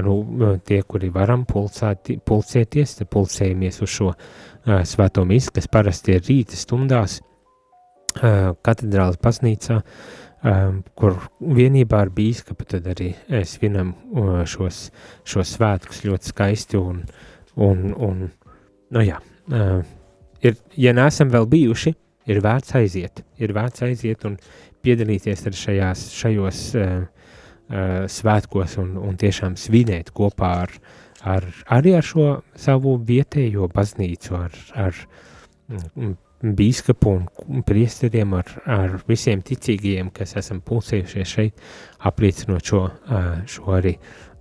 nu, 0.05 0.17
tie, 0.65 0.83
kuri 0.89 1.13
varam 1.13 1.45
pulcēti, 1.49 2.19
pulcēties, 2.25 2.99
pulcējamies 3.09 3.81
uz 3.85 3.95
šo 3.95 4.11
uh, 4.13 4.48
svēto 4.89 5.25
misi, 5.29 5.53
kas 5.55 5.69
parasti 5.71 6.17
ir 6.17 6.25
rīta 6.27 6.59
stundās 6.59 7.21
katedrālas 8.19 9.19
baznīcā, 9.23 9.79
kur 10.99 11.17
vienībā 11.41 12.03
ar 12.05 12.11
bīskapu 12.15 12.67
tad 12.73 12.87
arī 12.93 13.13
svinam 13.47 13.95
šos, 14.49 14.89
šos 15.27 15.55
svētkus 15.57 16.05
ļoti 16.07 16.33
skaisti 16.33 16.79
un, 16.79 17.03
un, 17.57 17.89
un 17.95 18.23
nu 18.95 19.05
jā, 19.05 19.19
ir, 20.43 20.59
ja 20.79 20.95
neesam 20.97 21.33
vēl 21.35 21.49
bijuši, 21.51 21.95
ir 22.29 22.43
vērts 22.45 22.77
aiziet, 22.79 23.25
ir 23.41 23.55
vērts 23.57 23.85
aiziet 23.89 24.25
un 24.29 24.39
piedalīties 24.85 25.47
ar 25.49 25.59
šajās, 25.59 26.07
šajos 26.19 26.63
svētkos 28.19 28.79
un, 28.81 28.95
un 29.05 29.19
tiešām 29.21 29.59
svinēt 29.61 30.13
kopā 30.17 30.53
ar, 30.65 30.73
ar, 31.27 31.45
arī 31.75 31.95
ar 31.99 32.07
šo 32.07 32.29
savu 32.59 32.97
vietējo 33.09 33.69
baznīcu, 33.75 34.35
ar, 34.39 34.57
ar 34.79 35.03
mm, 35.69 36.17
bīskapu 36.59 37.15
un 37.17 37.63
priesteriem, 37.67 38.35
ar, 38.39 38.53
ar 38.67 38.97
visiem 39.09 39.43
ticīgajiem, 39.43 40.13
kas 40.15 40.37
esam 40.39 40.61
pulsējušies 40.65 41.35
šeit, 41.35 41.63
apliecinot 42.07 42.65
šo, 42.65 42.85
šo 43.51 43.73
arī 43.75 43.97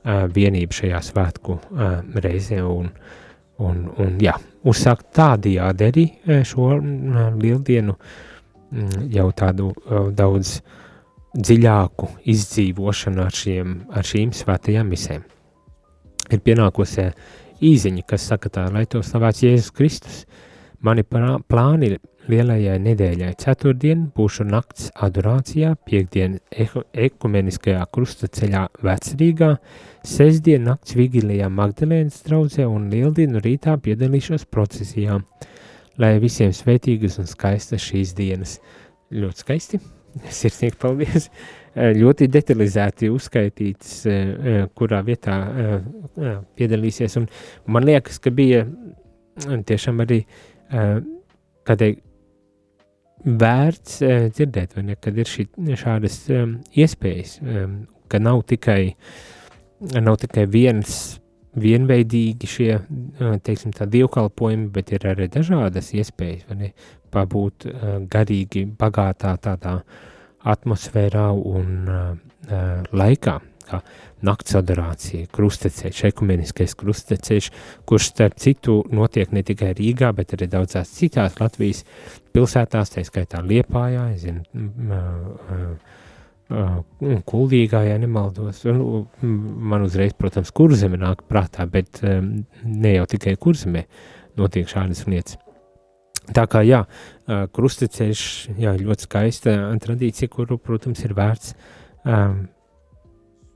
vienību 0.07 0.77
šajā 0.77 0.99
svētku 1.03 1.57
reizē 2.23 2.61
un, 2.63 2.91
un, 3.59 3.79
un 3.97 4.17
jā, 4.21 4.35
uzsākt 4.67 5.09
tādījādi 5.17 5.87
arī 5.87 6.05
šo 6.47 6.75
lieldienu 6.77 7.97
mm, 7.97 9.07
jau 9.17 9.31
tādu 9.35 9.71
daudz 10.15 10.59
dziļāku 11.37 12.11
izdzīvošanu 12.33 13.25
ar, 13.25 13.35
šiem, 13.35 13.73
ar 13.93 14.07
šīm 14.07 14.31
svētajām 14.37 14.93
misēm. 14.93 15.25
Ir 16.33 16.43
pienākusi 16.43 17.09
īziņa, 17.63 18.03
kas 18.07 18.27
saka 18.31 18.51
tā, 18.53 18.67
lai 18.73 18.85
to 18.89 19.01
slavēts 19.05 19.45
Jēzus 19.45 19.73
Kristus. 19.75 20.21
Mani 20.83 21.01
plāni 21.07 21.95
lielajai 22.29 22.75
nedēļai 22.83 23.31
ceturtdien 23.39 24.03
būšu 24.15 24.45
nakts 24.49 24.91
adorācijā, 25.07 25.73
piekdien 25.87 26.37
ekumeniskajā 27.07 27.85
krustaceļā 27.93 28.67
vecrīgā, 28.85 29.53
Sesdien 30.07 30.63
nakts 30.67 30.95
vigilijā 30.95 31.49
Magdalēnas 31.51 32.21
draudzē 32.27 32.67
un 32.69 32.87
lieldienu 32.91 33.41
rītā 33.43 33.73
piedalīšos 33.83 34.45
procesijā, 34.53 35.17
lai 35.99 36.13
visiem 36.23 36.53
svētīgas 36.55 37.17
un 37.19 37.27
skaistas 37.27 37.83
šīs 37.83 38.13
dienas. 38.15 38.59
Ļoti 39.11 39.43
skaisti, 39.43 39.81
sirsnīgi 40.39 40.79
paldies, 40.81 41.29
ļoti 41.75 42.27
detalizēti 42.33 43.11
uzskaitīts, 43.13 43.93
kurā 44.77 45.03
vietā 45.05 45.37
piedalīsies, 46.57 47.19
un 47.21 47.29
man 47.69 47.85
liekas, 47.85 48.17
ka 48.23 48.33
bija 48.33 48.65
tiešām 49.37 50.01
arī 50.05 50.23
kādai 51.67 51.91
vērts 53.27 54.01
dzirdēt, 54.33 54.77
ne, 54.85 54.97
kad 55.01 55.17
ir 55.17 55.29
šī, 55.29 55.47
šādas 55.77 56.19
iespējas, 56.73 57.39
ka 58.09 58.21
nav 58.23 58.45
tikai 58.49 58.81
nav 59.79 60.17
tikai 60.21 60.45
viens 60.49 61.17
vienveidīgi 61.57 62.49
šie, 62.49 62.71
teiksim, 63.45 63.73
tā 63.73 63.87
dievkalpojumi, 63.89 64.69
bet 64.73 64.93
ir 64.93 65.07
arī 65.09 65.27
dažādas 65.33 65.89
iespējas, 65.97 66.45
pabūt 67.13 67.67
uh, 67.69 67.97
garīgi 68.11 68.65
bagātā 68.79 69.35
tādā 69.43 69.79
atmosfērā 70.47 71.27
un 71.35 71.69
uh, 71.91 72.09
laikā, 72.95 73.35
kā 73.67 73.81
nakts 74.23 74.55
adorācija, 74.57 75.27
krusteceļš, 75.35 76.03
ekumeniskais 76.11 76.75
krusteceļš, 76.79 77.51
kurš 77.89 78.09
starp 78.13 78.37
citu 78.41 78.79
notiek 78.95 79.33
ne 79.35 79.43
tikai 79.45 79.73
Rīgā, 79.77 80.13
bet 80.15 80.33
arī 80.37 80.47
daudzās 80.51 80.93
citās 80.95 81.37
Latvijas 81.41 81.83
pilsētās, 82.33 82.95
tā 82.95 83.03
skaitā 83.05 83.43
Liepājā, 83.43 84.09
es 84.15 84.23
zinu, 84.23 84.45
uh, 84.55 84.99
uh, 85.51 86.03
Uh, 86.47 86.77
kuldīgā, 87.27 87.81
ja 87.89 87.97
nemaldos. 87.99 88.61
Nu, 88.71 89.01
man 89.19 89.83
uzreiz, 89.83 90.13
protams, 90.15 90.53
kurzeme 90.55 90.95
nāk 91.01 91.25
prātā, 91.27 91.65
bet 91.67 91.99
um, 92.07 92.29
ne 92.63 92.93
jau 92.93 93.03
tikai 93.11 93.33
kurzemē 93.35 93.81
notiek 94.39 94.71
šādas 94.71 95.03
lietas. 95.11 95.35
Tā 96.35 96.43
kā 96.51 96.61
jā, 96.67 96.81
krustaceļš, 97.55 98.21
jā, 98.59 98.73
ļoti 98.81 99.07
skaista 99.07 99.55
tradīcija, 99.83 100.31
kuru, 100.31 100.57
protams, 100.59 101.03
ir 101.07 101.15
vērts, 101.15 101.53
um, 102.03 102.41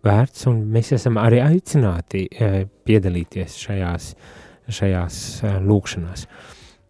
vērts 0.05 0.47
un 0.51 0.61
mēs 0.71 0.93
esam 0.95 1.19
arī 1.21 1.41
aicināti 1.43 2.25
uh, 2.31 2.61
piedalīties 2.87 3.57
šajās, 3.65 4.13
šajās 4.71 5.21
uh, 5.43 5.59
lūkšanās. 5.67 6.25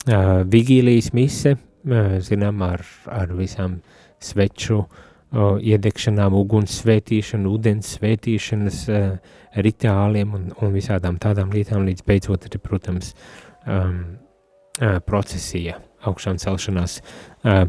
Uh, 0.06 0.42
Vigīlijas 0.54 1.12
mise, 1.18 1.56
uh, 1.58 2.18
zinām, 2.22 2.62
ar, 2.66 2.86
ar 3.10 3.34
visām 3.38 3.80
sveču 4.22 4.84
uh, 4.84 5.58
iedegšanām, 5.58 6.38
uguns 6.38 6.78
svētīšanu, 6.84 7.58
ūdens 7.58 7.96
svētīšanas 7.98 8.82
uh, 8.94 9.38
rituāliem 9.66 10.38
un, 10.38 10.50
un 10.62 10.74
visādām 10.78 11.18
tādām 11.22 11.54
lietām, 11.54 11.86
līdz 11.90 12.06
beidzot 12.06 12.46
arī, 12.50 12.62
protams, 12.64 13.16
um, 13.66 14.21
procesija, 15.06 15.80
augšām 16.08 16.40
celšanās 16.42 17.00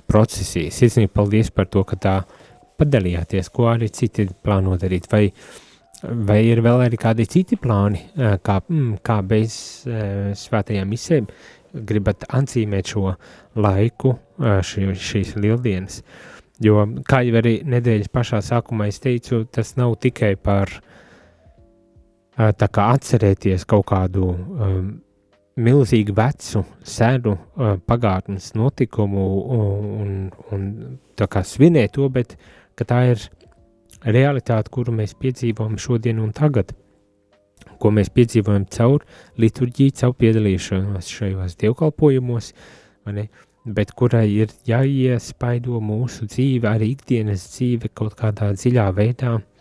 procesija. 0.09 0.73
Sirsnīgi 0.73 1.11
paldies 1.13 1.51
par 1.55 1.69
to, 1.73 1.85
ka 1.89 1.99
tā 2.01 2.17
padalījāties, 2.81 3.51
ko 3.53 3.69
arī 3.73 3.91
citi 3.93 4.29
plāno 4.45 4.77
darīt, 4.81 5.09
vai, 5.13 5.27
vai 6.03 6.41
ir 6.49 6.63
vēl 6.65 6.87
arī 6.87 7.01
kādi 7.01 7.27
citi 7.31 7.59
plāni, 7.61 8.05
kā, 8.17 8.61
mm, 8.63 9.03
kā 9.05 9.19
bez 9.27 9.57
svētajām 10.43 10.89
misēm 10.91 11.29
gribat 11.73 12.27
atzīmēt 12.29 12.93
šo 12.93 13.15
laiku, 13.57 14.17
šī, 14.39 14.93
šīs 14.99 15.37
lieldienas. 15.41 16.03
Jo, 16.63 16.85
kā 17.09 17.23
jau 17.27 17.39
arī 17.41 17.57
nedēļas 17.67 18.11
pašā 18.13 18.43
sākumā 18.45 18.87
es 18.93 19.01
teicu, 19.03 19.43
tas 19.51 19.75
nav 19.81 19.97
tikai 20.03 20.35
par 20.39 20.71
tā 22.37 22.69
kā 22.73 22.93
atcerēties 22.95 23.65
kaut 23.69 23.89
kādu 23.91 24.29
um, 24.33 24.93
milzīgu 25.61 26.15
vecu, 26.17 26.63
senu 26.87 27.35
uh, 27.37 27.77
pagātnes 27.87 28.53
notikumu 28.57 29.25
un, 29.57 30.13
un 30.55 30.67
tā 31.19 31.29
kā 31.29 31.43
svinēt 31.45 31.97
to, 31.99 32.09
bet 32.13 32.37
tā 32.83 33.03
ir 33.13 33.27
realitāte, 34.03 34.73
kuru 34.73 34.95
mēs 34.97 35.15
piedzīvojam 35.21 35.77
šodien 35.79 36.23
un 36.23 36.33
tagad, 36.35 36.73
ko 37.79 37.93
mēs 37.95 38.11
piedzīvojam 38.15 38.67
caur 38.73 39.05
liturģiju, 39.39 39.97
caur 40.01 40.17
piedalīšanos 40.19 41.13
šajos 41.19 41.55
dievkalpojumos, 41.61 42.53
bet 43.63 43.93
kurai 43.95 44.27
ir 44.33 44.51
jāiespaido 44.67 45.79
mūsu 45.85 46.27
dzīve, 46.27 46.67
arī 46.73 46.95
ikdienas 46.97 47.45
dzīve 47.53 47.93
kaut 47.95 48.17
kādā 48.19 48.51
dziļā 48.57 48.89
veidā, 48.97 49.37
uh, 49.37 49.52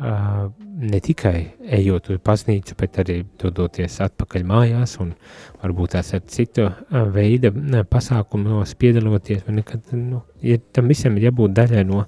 ne 0.00 1.00
tikai 1.04 1.34
ejot 1.76 2.08
uz 2.14 2.20
baznīcu, 2.24 2.76
bet 2.80 2.98
arī 3.02 3.18
dodoties 3.40 3.98
atpakaļ 4.00 4.46
mājās 4.48 4.96
un 5.02 5.12
varbūt 5.60 5.94
tās 5.96 6.14
ar 6.16 6.22
citu 6.32 6.66
uh, 6.70 7.02
veida 7.12 7.52
pasākumos 7.84 8.72
piedaloties, 8.80 9.44
nekad, 9.52 9.92
nu, 9.92 10.22
ir, 10.40 10.62
tam 10.72 10.88
visam 10.88 11.18
ir 11.18 11.28
jābūt 11.28 11.52
daļai 11.58 11.84
no, 11.88 12.06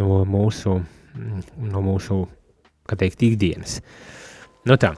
no 0.00 0.22
mūsu, 0.24 0.78
no 1.68 1.84
mūsu, 1.84 2.24
teikt, 2.96 3.26
ikdienas. 3.28 3.80
Uh, 3.80 4.14
Nu 4.64 4.78
tā, 4.80 4.94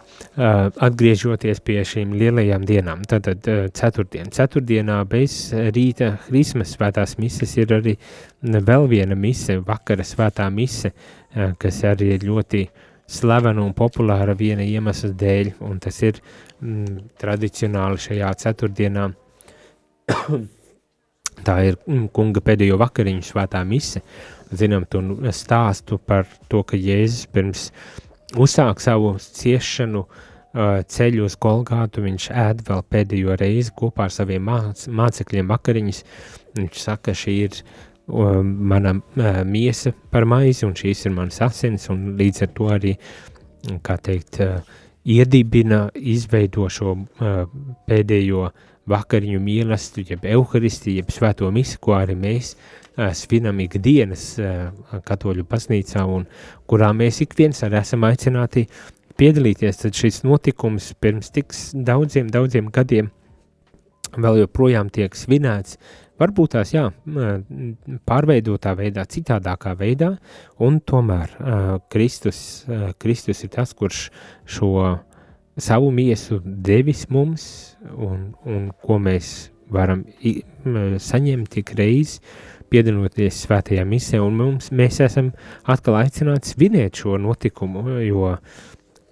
atgriežoties 0.86 1.58
pie 1.66 1.80
šīm 1.82 2.12
lielajām 2.14 2.62
dienām, 2.68 3.00
tad 3.10 3.26
ceturtdien. 3.74 4.28
Ceturtdienā 4.30 5.00
bez 5.10 5.48
rīta 5.74 6.12
Krismas 6.28 6.76
svētās 6.76 7.16
mises 7.18 7.56
ir 7.58 7.74
arī 7.74 7.96
vēl 8.46 8.86
viena 8.92 9.18
mise, 9.18 9.58
vakara 9.66 10.06
svētā 10.06 10.46
mise, 10.54 10.92
kas 11.60 11.82
arī 11.88 12.12
ir 12.16 12.26
ļoti 12.26 12.64
slavena 13.06 13.62
un 13.62 13.74
populāra 13.76 14.34
viena 14.38 14.64
iemesla 14.66 15.12
dēļ, 15.18 15.52
un 15.68 15.78
tas 15.82 16.00
ir 16.02 16.18
mm, 16.20 17.12
tradicionāli 17.20 18.02
šajā 18.08 18.32
ceturtdienā. 18.42 19.10
Tā 21.46 21.58
ir 21.68 21.76
mm, 21.84 22.08
kunga 22.16 22.40
pēdējo 22.40 22.78
vakariņu 22.80 23.26
svētā 23.28 23.60
mise. 23.68 24.00
Zinām, 24.56 24.86
tu 24.88 25.02
stāstu 25.34 25.98
par 25.98 26.24
to, 26.48 26.62
ka 26.64 26.78
Jēzus 26.78 27.26
pirms 27.34 27.68
uh, 27.68 28.06
uzsāk 28.34 28.80
savu 28.82 29.14
ciešanu 29.20 30.02
uh, 30.02 30.80
ceļu 30.82 31.26
uz 31.28 31.36
Golgātu, 31.40 32.02
viņš 32.04 32.28
ēd 32.34 32.64
vēl 32.66 32.82
pēdējo 32.90 33.36
reizi 33.38 33.74
kopā 33.76 34.08
ar 34.08 34.14
saviem 34.14 34.46
māc, 34.48 34.86
mācekļiem 34.88 35.50
vakariņas. 35.52 36.02
Viņš 36.56 36.80
saka, 36.80 37.14
šī 37.14 37.36
ir 37.44 37.60
mana 38.06 38.94
miesa 39.44 39.92
par 40.10 40.26
maizi, 40.28 40.66
un 40.66 40.74
šīs 40.78 41.06
ir 41.08 41.14
manas 41.16 41.40
asins, 41.42 41.88
un 41.90 42.14
līdz 42.18 42.42
ar 42.46 42.50
to 42.54 42.70
arī, 42.70 42.94
kā 43.82 43.96
teikt, 43.98 44.40
iedibina, 45.06 45.88
izveido 45.94 46.68
šo 46.70 46.94
pēdējo 47.86 48.48
vakariņu 48.86 49.40
mīlestību, 49.42 50.12
jeb 50.14 50.26
evaharistiju, 50.30 51.00
jeb 51.00 51.10
svēto 51.10 51.50
misi, 51.54 51.78
ko 51.82 51.96
arī 51.98 52.14
mēs 52.18 52.54
svinam 53.18 53.58
ikdienas 53.60 54.28
katoļu 55.06 55.44
baznīcā, 55.50 56.06
un 56.06 56.28
kurā 56.70 56.92
mēs 56.94 57.20
ik 57.26 57.34
viens 57.38 57.62
arī 57.66 57.80
esam 57.82 58.06
aicināti 58.06 58.68
piedalīties, 59.18 59.82
tad 59.82 59.98
šis 59.98 60.22
notikums 60.22 60.92
pirms 61.02 61.34
tik 61.34 61.54
daudziem, 61.74 62.30
daudziem 62.30 62.70
gadiem 62.70 63.10
vēl 64.16 64.44
joprojām 64.44 64.90
tiek 64.94 65.14
svinēts, 65.18 65.76
varbūt 66.20 66.54
tās, 66.56 66.72
jā, 66.74 66.86
pārveidotā 68.08 68.74
veidā, 68.78 69.06
citādākā 69.10 69.74
veidā, 69.78 70.14
un 70.62 70.80
tomēr 70.80 71.34
uh, 71.36 71.66
Kristus, 71.92 72.38
uh, 72.68 72.90
Kristus 73.00 73.44
ir 73.44 73.52
tas, 73.56 73.74
kurš 73.76 74.08
šo 74.56 74.72
savu 75.56 75.90
miesu 75.94 76.40
devis 76.44 77.06
mums, 77.12 77.76
un, 77.96 78.32
un 78.44 78.70
ko 78.84 78.98
mēs 79.00 79.50
varam 79.72 80.04
i, 80.20 80.38
saņemt 81.02 81.50
tik 81.56 81.72
reiz, 81.78 82.20
piedaloties 82.70 83.38
svētajā 83.46 83.84
misē, 83.88 84.20
un 84.22 84.36
mums, 84.40 84.70
mēs 84.74 85.00
esam 85.04 85.30
atkal 85.70 86.00
aicināti 86.00 86.52
svinēt 86.52 87.02
šo 87.02 87.16
notikumu, 87.22 87.86
jo 88.04 88.34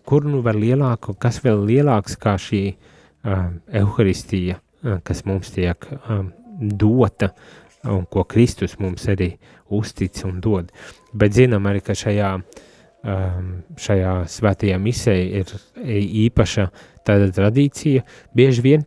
kur 0.04 0.26
nu 0.28 0.42
vēl 0.44 0.60
lielāku, 0.66 1.16
kas 1.20 1.40
vēl 1.44 1.64
lielāks 1.68 2.18
kā 2.20 2.36
šī 2.40 2.62
uh, 2.74 3.46
evaharistija, 3.72 4.58
uh, 4.58 4.98
kas 5.06 5.24
mums 5.28 5.54
tiek 5.54 5.88
um, 6.04 6.32
dota 6.60 7.32
un 7.84 8.04
ko 8.10 8.24
Kristus 8.24 8.78
mums 8.80 9.06
arī 9.12 9.34
uztic 9.74 10.22
un 10.24 10.40
dod. 10.44 10.70
Bet 11.12 11.36
zinām 11.36 11.66
arī, 11.68 11.82
ka 11.84 11.96
šajā, 11.98 12.30
um, 12.38 13.50
šajā 13.80 14.14
svētajā 14.30 14.80
misē 14.80 15.16
ir 15.40 15.54
īpaša 16.24 16.68
tāda 17.06 17.30
tradīcija. 17.34 18.04
Bieži 18.36 18.64
vien 18.64 18.86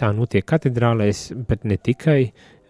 tā 0.00 0.10
notiek 0.12 0.44
katedrālēs, 0.46 1.30
bet 1.48 1.64
ne 1.64 1.78
tikai 1.78 2.20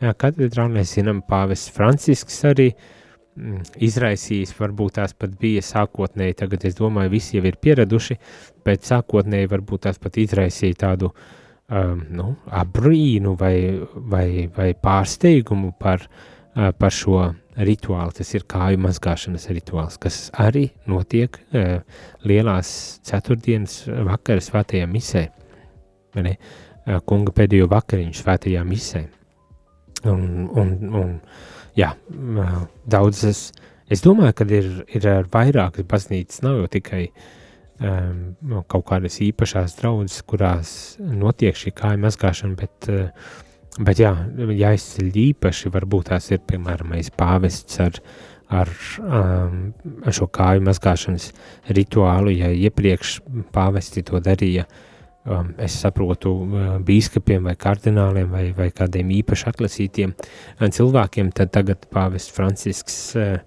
katedrālēs, 0.01 0.99
zinām, 0.99 1.23
pāvests 1.27 1.73
Francisks 1.75 2.43
arī 2.47 2.69
mm, 2.75 3.63
izraisījis, 3.87 4.53
varbūt 4.59 4.99
tās 4.99 5.15
pat 5.17 5.39
bija 5.41 5.63
sākotnēji, 5.65 6.37
tagad 6.43 6.67
es 6.69 6.77
domāju, 6.79 7.15
visi 7.15 7.39
jau 7.39 7.47
ir 7.49 7.57
pieraduši, 7.63 8.19
bet 8.67 8.85
sākotnēji 8.85 9.51
varbūt 9.55 9.87
tās 9.89 10.03
pat 10.03 10.19
izraisīja 10.21 10.83
tādu 10.85 11.09
uh, 11.09 11.33
um, 11.71 12.03
nu, 12.11 12.35
abrīnu 12.53 13.35
vai, 13.41 13.57
vai, 13.95 14.29
vai 14.55 14.73
pārsteigumu 14.75 15.73
par, 15.81 16.05
uh, 16.05 16.71
par 16.77 16.95
šo 16.95 17.21
rituālu. 17.55 18.15
Tas 18.17 18.35
ir 18.35 18.47
kāju 18.51 18.81
mazgāšanas 18.85 19.49
rituāls, 19.55 19.99
kas 20.01 20.29
arī 20.41 20.69
notiek 20.91 21.39
uh, 21.41 21.81
lielās 22.27 23.01
ceturtdienas 23.07 23.85
vakara 24.09 24.45
svētajā 24.45 24.89
misē, 24.91 25.27
ne, 26.21 26.37
uh, 26.37 27.01
kunga 27.07 27.35
pēdējo 27.37 27.69
vakariņu 27.73 28.19
svētajā 28.21 28.65
misē. 28.69 29.07
Un, 30.05 30.51
un, 30.61 30.75
un 30.93 31.15
jā, 31.79 31.95
uh, 31.95 32.59
daudzas, 32.91 33.47
es 33.89 34.05
domāju, 34.05 34.37
ka 34.37 34.49
ir, 34.53 34.69
ir 34.93 35.09
vairākas 35.33 35.89
baznīcas, 35.89 36.43
nav 36.45 36.61
jau 36.61 36.69
tikai 36.77 37.07
uh, 37.09 37.33
um, 37.81 38.63
kaut 38.69 38.87
kādas 38.91 39.19
īpašās 39.25 39.79
draudzes, 39.81 40.23
kurās 40.29 40.69
notiek 40.99 41.57
šī 41.59 41.75
kāja 41.77 42.01
mazgāšana, 42.05 42.57
bet, 42.59 42.89
uh, 42.93 43.35
bet 43.81 44.03
jā, 44.03 44.15
jāizceļ 44.39 45.19
īpaši, 45.29 45.73
varbūt 45.75 46.13
tās 46.13 46.31
ir, 46.33 46.43
piemēram, 46.47 46.95
pāvests 47.19 47.83
ar, 47.83 48.01
ar 48.55 48.73
um, 49.03 49.61
šo 50.09 50.31
kāju 50.31 50.65
mazgāšanas 50.69 51.31
rituālu, 51.75 52.35
ja 52.35 52.53
iepriekš 52.55 53.21
pāvesti 53.55 54.05
to 54.07 54.21
darīja, 54.23 54.67
um, 55.27 55.55
es 55.59 55.79
saprotu, 55.83 56.35
uh, 56.45 56.73
bīskapiem 56.85 57.51
vai 57.51 57.57
kardināliem 57.59 58.31
vai, 58.31 58.49
vai 58.57 58.71
kādiem 58.75 59.15
īpaši 59.21 59.51
atlasītiem 59.51 60.19
cilvēkiem, 60.63 61.33
tad 61.35 61.55
tagad 61.57 61.89
pāvests 61.91 62.35
Francisks 62.35 63.01
uh, 63.19 63.39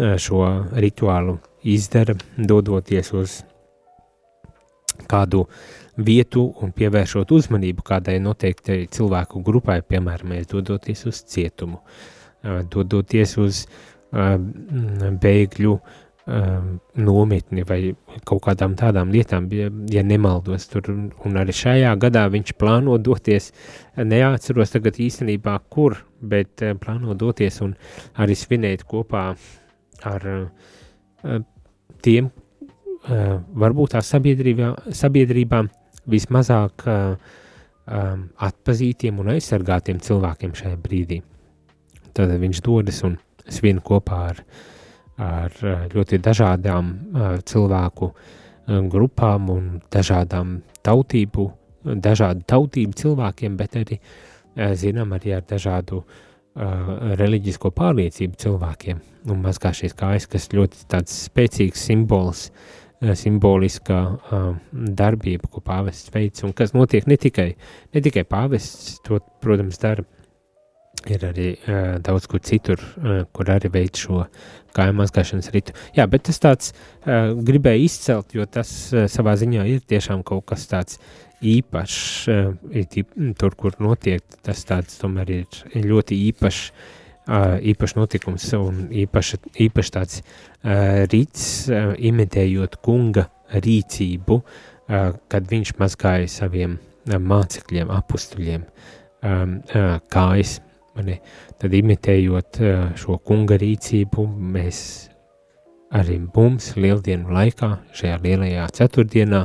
šo 0.00 0.44
rituālu 0.80 1.38
izdara, 1.68 2.14
dodoties 2.36 3.12
uz 3.12 3.40
kādu 5.08 5.44
vietu 6.00 6.46
un 6.62 6.72
pievēršot 6.76 7.32
uzmanību 7.36 7.84
kādai 7.86 8.18
noteiktai 8.22 8.84
cilvēku 8.92 9.42
grupai, 9.44 9.80
piemēram, 9.86 10.36
dodoties 10.50 11.06
uz 11.10 11.22
cietumu, 11.28 11.80
dodoties 12.72 13.36
uz 13.40 13.64
bēgļu 15.24 15.74
nometni 17.00 17.64
vai 17.66 17.78
kaut 18.28 18.42
kādām 18.44 18.76
tādām 18.78 19.10
lietām, 19.10 19.48
ja, 19.56 19.70
ja 19.90 20.02
nemaldos 20.06 20.68
tur, 20.70 20.86
un 21.26 21.38
arī 21.40 21.54
šajā 21.56 21.94
gadā 21.98 22.26
viņš 22.30 22.52
plāno 22.60 22.98
doties, 23.02 23.50
neatceros 23.96 24.76
tagad 24.76 25.00
īstenībā 25.02 25.56
kur, 25.72 25.98
bet 26.20 26.62
plāno 26.82 27.16
doties 27.18 27.60
un 27.64 27.74
arī 28.20 28.36
svinēt 28.38 28.84
kopā 28.86 29.24
ar 30.06 30.28
tiem, 32.04 32.30
varbūt 33.08 33.94
tās 33.94 34.10
sabiedrībā, 34.12 34.74
sabiedrībām 34.92 35.70
vismazāk 36.10 36.84
uh, 36.86 37.14
um, 37.86 38.26
atpazītiem 38.46 39.20
un 39.22 39.32
aizsargātiem 39.34 40.00
cilvēkiem 40.04 40.54
šajā 40.56 40.76
brīdī. 40.80 41.20
Tad 42.16 42.32
viņš 42.42 42.62
dodas 42.66 43.02
un 43.06 43.16
svin 43.50 43.80
kopā 43.84 44.20
ar, 44.30 44.42
ar 45.16 45.60
ļoti 45.94 46.18
dažādām 46.22 46.90
cilvēku 47.46 48.10
grupām 48.90 49.50
un 49.50 49.68
dažādām 49.92 50.58
tautību, 50.86 51.46
dažādu 51.84 52.44
tautību 52.46 52.98
cilvēkiem, 52.98 53.56
bet 53.58 53.78
arī, 53.80 54.00
zinām, 54.78 55.14
arī 55.16 55.36
ar 55.38 55.46
dažādu 55.48 56.02
uh, 56.02 57.14
reliģisko 57.18 57.72
pārliecību 57.74 58.38
cilvēkiem. 58.42 59.00
Un 59.30 59.42
mazgā 59.44 59.72
šīs 59.76 59.94
kājas, 59.96 60.28
kas 60.30 60.50
ļoti 60.54 61.02
spēcīgs 61.14 61.88
simbols 61.90 62.48
Eh, 62.50 62.79
simboliskā 63.00 63.98
uh, 64.12 64.48
darbība, 64.72 65.48
ko 65.48 65.62
pāvests 65.64 66.12
veids, 66.12 66.44
un 66.44 66.52
kas 66.56 66.74
notiek 66.76 67.06
ne 67.08 67.16
tikai, 67.20 67.54
ne 67.94 68.02
tikai 68.04 68.26
pāvests, 68.28 68.98
to, 69.06 69.20
protams, 69.40 69.80
dara, 69.80 70.04
ir 71.08 71.24
arī 71.24 71.48
uh, 71.54 71.96
daudz 72.04 72.28
kur 72.28 72.42
citur, 72.44 72.82
uh, 73.00 73.22
kur 73.32 73.48
arī 73.52 73.70
veids 73.72 74.04
šo 74.04 74.26
kāju 74.76 74.98
mazgāšanas 75.00 75.48
ritu. 75.54 75.74
Jā, 75.96 76.04
bet 76.10 76.26
tas 76.28 76.40
tāds 76.42 76.74
uh, 76.74 77.32
gribēja 77.40 77.86
izcelt, 77.86 78.36
jo 78.36 78.44
tas 78.44 78.70
uh, 78.92 79.08
savā 79.10 79.34
ziņā 79.40 79.64
ir 79.72 79.82
tiešām 79.88 80.24
kaut 80.26 80.44
kas 80.52 80.68
tāds 80.70 81.00
īpašs, 81.40 81.98
uh, 82.28 83.32
tur, 83.40 83.56
kur 83.56 83.80
notiek, 83.80 84.24
tas 84.44 84.60
tāds 84.68 85.00
tomēr 85.00 85.38
ir 85.40 85.88
ļoti 85.88 86.20
īpašs 86.28 86.66
īpašs 87.30 87.96
notikums 87.98 88.46
un 88.58 88.86
īpaši, 89.02 89.38
īpaši 89.66 89.94
tāds 89.94 90.22
rīts, 91.12 91.44
imitējot 92.10 92.78
kunga 92.84 93.28
rīcību, 93.54 94.40
kad 95.30 95.50
viņš 95.50 95.74
mazgāja 95.78 96.30
saviem 96.30 96.78
mācekļiem, 97.06 97.92
apustuļiem 97.94 98.64
uh, 98.66 100.00
kājas. 100.12 100.58
Tad 101.60 101.74
imitējot 101.76 102.58
šo 102.98 103.16
kunga 103.24 103.56
rīcību, 103.60 104.24
mēs 104.26 104.80
arī 105.96 106.18
mums 106.26 106.74
lieldienu 106.76 107.30
laikā, 107.32 107.70
šajā 107.96 108.18
lielajā 108.24 108.66
ceturtdienā, 108.76 109.44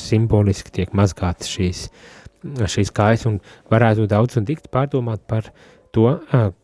simboliski 0.00 0.74
tiek 0.80 0.96
mazgātas 0.96 1.52
šīs 1.52 1.84
uh, 1.86 2.19
šīs 2.42 2.92
kājas 2.94 3.26
un 3.28 3.38
varētu 3.70 4.06
daudz 4.10 4.38
un 4.40 4.46
dikti 4.48 4.70
pārdomāt 4.72 5.22
par 5.28 5.50
to, 5.92 6.06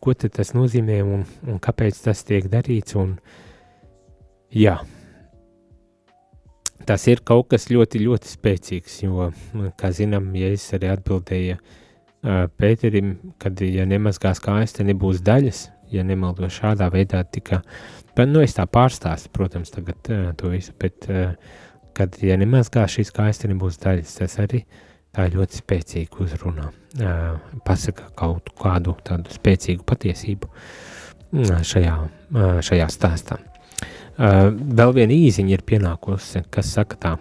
ko 0.01 0.13
tas 0.13 0.53
nozīmē 0.55 1.01
un, 1.05 1.25
un 1.47 1.59
kāpēc 1.63 1.99
tas 2.05 2.23
tiek 2.27 2.47
darīts. 2.51 2.95
Un, 2.97 3.17
jā, 4.53 4.77
tas 6.87 7.07
ir 7.11 7.23
kaut 7.27 7.51
kas 7.53 7.69
ļoti, 7.71 8.01
ļoti 8.05 8.31
spēcīgs, 8.31 9.01
jo, 9.03 9.29
kā 9.79 9.91
zinām, 9.95 10.31
ja 10.37 10.53
es 10.55 10.69
arī 10.77 10.93
atbildēju 10.95 11.59
Pēterim, 12.57 13.11
kad, 13.39 13.61
ja 13.61 13.85
nemazgās 13.87 14.41
kājas, 14.43 14.73
tad 14.75 14.87
nebūs 14.89 15.21
daļas, 15.23 15.67
ja 15.93 16.01
nemaldo 16.03 16.49
šādā 16.51 16.89
veidā 16.91 17.21
tika, 17.23 17.61
bet, 18.17 18.25
nu, 18.27 18.41
es 18.43 18.57
tā 18.57 18.65
pārstāstu, 18.67 19.29
protams, 19.31 19.69
tagad 19.71 20.09
to 20.39 20.49
visu, 20.51 20.73
bet, 20.81 21.05
kad, 21.95 22.17
ja 22.25 22.35
nemazgās 22.41 22.97
šīs 22.97 23.13
kājas, 23.15 23.43
tad 23.43 23.53
nebūs 23.53 23.77
daļas, 23.85 24.17
tas 24.17 24.35
arī 24.43 24.63
uh, 24.65 24.86
tā 25.17 25.25
ir 25.27 25.39
ļoti 25.39 25.59
spēcīga 25.59 26.21
uzruna. 26.23 26.69
Pasaka 27.65 28.11
kaut 28.17 28.53
kādu 28.61 28.95
tādu 29.05 29.33
spēcīgu 29.33 29.83
patiesību 29.89 30.49
šajā, 31.65 31.95
šajā 32.69 32.89
stāstā. 32.93 33.41
Vēl 34.17 34.93
viena 34.95 35.13
īziņa 35.13 35.57
ir 35.57 35.65
pienākusi, 35.67 36.45
kas 36.53 36.71
saka 36.77 37.01
tā. 37.01 37.13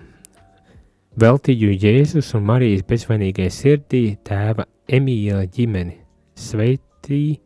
Veltīju 1.16 1.72
Jēzus 1.72 2.35
un 2.37 2.44
Marijas 2.44 2.85
bezvainīgai 2.88 3.48
sirdī 3.52 4.04
tēva 4.24 4.68
Emīla 4.87 5.46
ģimeni, 5.50 5.96
sveit, 6.37 6.85
pretī 7.06 7.40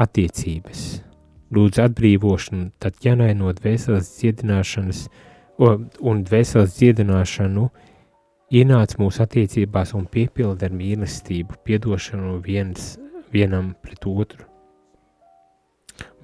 attiecības. 0.00 1.02
Lūdzu 1.52 1.82
atbrīvošanu, 1.84 2.70
tad 2.80 2.96
ķenai 2.96 3.34
no 3.36 3.52
dvēseles 3.52 4.08
dziedināšanas 4.16 5.02
un 5.60 6.22
dvēseles 6.24 6.78
dziedināšanu 6.78 7.68
ienāc 8.52 8.96
mūsu 9.00 9.24
attiecībās 9.24 9.94
un 9.96 10.06
piepilda 10.12 10.68
ar 10.68 10.74
mīlestību, 10.76 11.62
piedošanu 11.64 12.36
viens 12.44 12.96
vienam 13.32 13.72
pret 13.80 14.06
otru. 14.06 14.46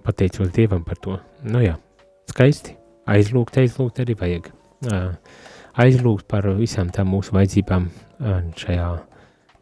Pateicos 0.05 0.53
Dievam 0.53 0.85
par 0.85 1.01
to. 1.05 1.19
Nu 1.45 1.63
jā, 1.65 1.77
skaisti. 2.31 2.77
Aizlūgt, 3.09 3.57
aizlūgt 3.61 4.03
arī 4.03 4.17
vajag. 4.21 4.51
Aizlūgt 5.81 6.29
par 6.29 6.49
visām 6.59 6.91
tām 6.93 7.09
mūsu 7.15 7.33
vajadzībām 7.37 7.89
šajā 8.61 8.89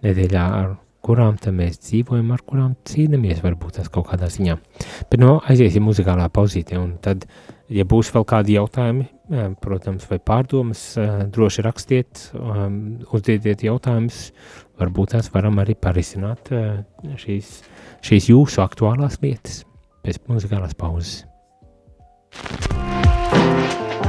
nedēļā, 0.06 0.44
ar 0.60 0.74
kurām 1.06 1.36
mēs 1.54 1.78
dzīvojam, 1.84 2.32
ar 2.34 2.42
kurām 2.42 2.74
cīnāmies, 2.88 3.42
varbūt 3.44 3.78
tas 3.78 3.90
kaut 3.92 4.08
kādā 4.10 4.26
ziņā. 4.32 4.56
Bet 5.10 5.20
no 5.22 5.36
nu, 5.36 5.42
aiziesim 5.46 5.86
muzikālā 5.86 6.26
pauzītē, 6.34 6.78
un 6.80 6.96
tad, 7.02 7.28
ja 7.70 7.86
būs 7.86 8.10
vēl 8.14 8.26
kādi 8.26 8.56
jautājumi, 8.56 9.06
protams, 9.62 10.06
vai 10.10 10.18
pārdomas, 10.22 10.82
droši 11.34 11.64
rakstiet, 11.66 12.26
uzdiediet 13.16 13.64
jautājumus, 13.66 14.30
varbūt 14.80 15.16
tās 15.16 15.30
varam 15.34 15.58
arī 15.62 15.74
parisināt 15.74 16.52
šīs, 17.22 17.52
šīs 18.06 18.30
jūsu 18.30 18.62
aktuālās 18.64 19.18
lietas 19.24 19.64
pēc 20.06 20.22
muzikālās 20.30 20.76
pauzes. 20.78 21.24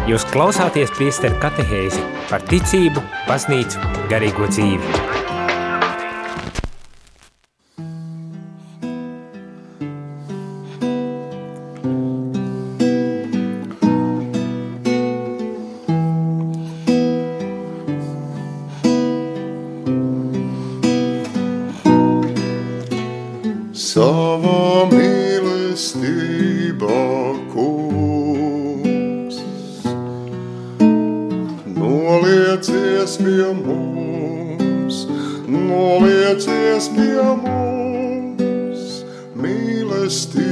Jūs 0.07 0.23
klausāties 0.31 0.93
priesteru 0.95 1.35
katehēzi 1.41 1.99
par 2.29 2.45
ticību, 2.47 3.03
baznīcu, 3.27 3.81
garīgo 4.11 4.47
dzīvi. 4.53 5.16
still. 40.17 40.46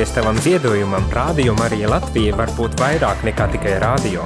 Pateicoties 0.00 0.14
tavam 0.14 0.38
ziedojumam, 0.40 1.04
Rādio 1.12 1.52
Marija 1.58 1.88
Latvija 1.92 2.32
var 2.32 2.48
būt 2.56 2.78
vairāk 2.80 3.20
nekā 3.26 3.50
tikai 3.52 3.74
rādio. 3.82 4.22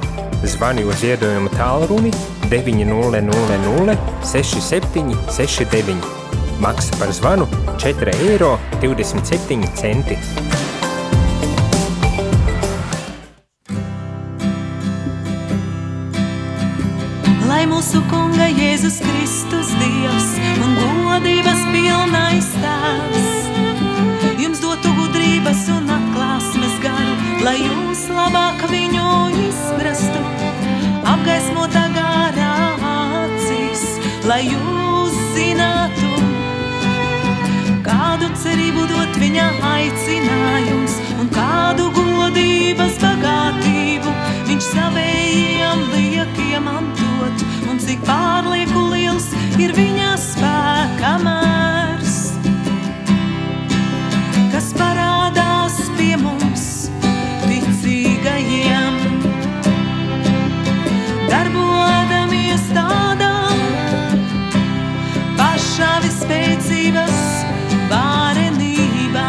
Zvani 0.47 0.85
uz 0.87 1.01
ziedojumu 1.01 1.51
tālruni 1.51 2.13
900 2.47 3.97
67 4.23 5.11
69. 5.27 5.99
Maksa 6.63 6.95
par 6.95 7.11
zvanu 7.11 7.43
4,27 7.75 8.07
eiro. 8.23 8.55
Lai 17.49 17.65
mūsu 17.67 17.99
Kunga 18.07 18.47
Jēzus 18.47 19.03
Kristus 19.03 19.75
Dievs 19.81 20.37
un 20.55 20.79
godības 20.79 21.67
pilnais 21.73 22.55
tēvs 22.63 23.44
gudrības 25.45 25.67
un 25.69 25.89
atklāsmes 25.93 26.77
garu, 26.81 27.15
lai 27.45 27.57
jūs 27.59 28.07
labāk 28.09 28.63
viņu 28.71 29.09
izprastu, 29.45 30.21
apgaismotā 31.05 31.83
garā 31.93 32.73
acīs, 32.89 33.83
lai 34.25 34.41
jūs 34.47 35.13
zinātu, 35.35 36.09
kādu 37.85 38.31
cerību 38.41 38.87
dot 38.89 39.19
viņa 39.21 39.45
aicinājums 39.69 40.97
un 41.19 41.29
kādu 41.29 41.91
godības 41.93 42.97
bagātību 43.03 44.15
viņš 44.49 44.71
savējiem 44.71 45.85
liekiem 45.93 46.65
mantot 46.65 47.45
un 47.69 47.77
cik 47.77 48.01
pārlieku 48.07 48.89
liels 48.95 49.29
ir 49.61 49.77
viņa 49.77 50.17
spēka 50.17 51.19
spēcības 66.25 67.19
varenībā. 67.91 69.27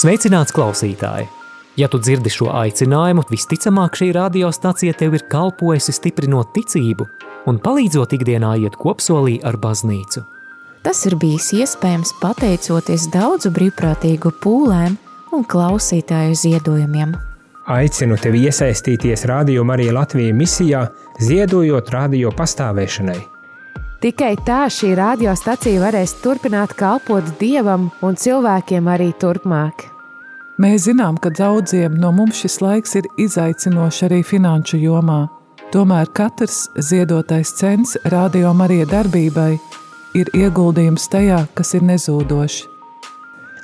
Sveicināts 0.00 0.54
klausītāji! 0.56 1.28
Ja 1.78 1.86
tu 1.88 2.00
dzirdi 2.02 2.32
šo 2.32 2.50
aicinājumu, 2.52 3.22
visticamāk 3.30 3.96
šī 4.00 4.10
radiostacija 4.16 4.96
tev 4.98 5.14
ir 5.16 5.24
kalpojusi 5.30 5.94
stiprinot 5.96 6.50
ticību 6.56 7.06
un 7.48 7.60
palīdzot 7.62 8.16
ikdienā 8.18 8.56
iet 8.64 8.76
kopsolī 8.80 9.38
ar 9.46 9.56
baznīcu. 9.60 10.24
Tas 10.84 11.04
ir 11.08 11.16
bijis 11.20 11.52
iespējams 11.60 12.14
pateicoties 12.20 13.08
daudzu 13.12 13.52
brīvprātīgu 13.56 14.32
pūlēm 14.42 14.96
un 15.36 15.44
klausītāju 15.44 16.36
ziedojumiem. 16.42 17.16
Aicinu 17.70 18.16
tevi 18.18 18.40
iesaistīties 18.48 19.22
Radio 19.30 19.62
Marija 19.64 19.92
Latvijas 19.94 20.34
misijā, 20.34 20.80
ziedojot 21.22 21.90
radio 21.94 22.32
pastāvēšanai. 22.34 23.20
Tikai 24.02 24.32
tā 24.42 24.64
šī 24.74 24.96
radiostacija 24.98 25.78
varēs 25.78 26.16
turpināt 26.18 26.72
kalpot 26.74 27.28
dievam 27.38 27.84
un 28.02 28.16
cilvēkiem 28.18 28.88
arī 28.90 29.12
turpmāk. 29.22 29.84
Mēs 30.58 30.88
zinām, 30.88 31.20
ka 31.22 31.30
daudziem 31.30 31.94
no 31.94 32.10
mums 32.16 32.40
šis 32.42 32.58
laiks 32.58 32.96
ir 32.98 33.06
izaicinošs 33.22 34.02
arī 34.08 34.24
finanšu 34.26 34.80
jomā. 34.82 35.20
Tomēr 35.70 36.10
katrs 36.10 36.64
ziedotais 36.74 37.52
cents 37.60 37.94
Radio 38.10 38.50
Marija 38.50 38.88
darbībai 38.90 39.52
ir 40.18 40.32
ieguldījums 40.34 41.06
tajā, 41.12 41.44
kas 41.54 41.70
ir 41.78 41.86
nezūdošs. 41.86 42.64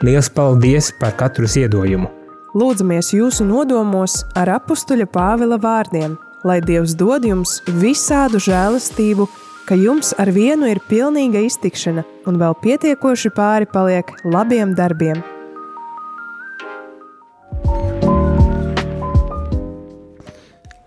Lielas 0.06 0.30
paldies 0.30 0.92
par 1.00 1.18
katru 1.18 1.50
ziedojumu! 1.50 2.25
Lūdzamies 2.56 3.10
jūsu 3.12 3.44
nodomos 3.44 4.22
ar 4.32 4.48
apstuļa 4.54 5.04
Pāvila 5.12 5.58
vārdiem, 5.60 6.14
lai 6.48 6.54
Dievs 6.64 6.94
dod 6.96 7.26
jums 7.28 7.58
visādu 7.82 8.40
žēlastību, 8.40 9.26
ka 9.68 9.76
jums 9.76 10.14
ar 10.16 10.30
vienu 10.32 10.70
ir 10.72 10.80
pilnīga 10.88 11.42
iztikšana 11.44 12.06
un 12.24 12.40
vēl 12.40 12.56
pietiekoši 12.62 13.32
pāri 13.36 13.68
paliek 13.68 14.14
labiem 14.24 14.72
darbiem. 14.78 15.20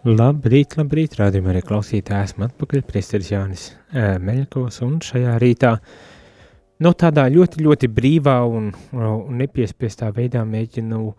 Labrīt, 0.10 0.74
labrīt, 0.82 1.22
rādījumā 1.22 1.54
arī 1.54 1.66
klausītāji, 1.70 2.32
esmu 2.32 2.50
atpakaļ, 2.50 2.86
priesteris 2.90 3.34
Jānis 3.36 3.72
Meļakovs, 3.94 4.82
un 4.90 5.02
šajā 5.06 5.38
rītā, 5.38 5.78
nu, 6.82 6.98
tādā 6.98 7.30
ļoti, 7.30 7.62
ļoti 7.62 7.94
brīvā 7.94 8.40
un, 8.58 8.72
un 8.96 9.44
nepiespiestā 9.44 10.10
veidā 10.18 10.42
mēģinu 10.50 11.10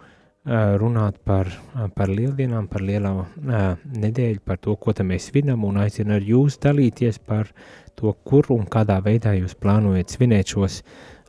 runāt 0.44 1.18
par, 1.24 1.50
par 1.94 2.09
lieldienām, 2.09 2.68
par 2.70 2.81
lielo 2.81 3.26
nedēļu, 3.37 4.40
par 4.44 4.59
to, 4.59 4.76
ko 4.81 4.94
mēs 5.05 5.29
svinam, 5.31 5.64
un 5.64 5.76
aicinu 5.83 6.16
ar 6.16 6.24
jūs 6.24 6.59
dalīties 6.62 7.18
par 7.18 7.50
to, 7.94 8.14
kur 8.24 8.48
un 8.55 8.64
kādā 8.64 9.00
veidā 9.05 9.35
jūs 9.37 9.55
plānojat 9.55 10.11
svinēt 10.16 10.55
šos 10.55 10.83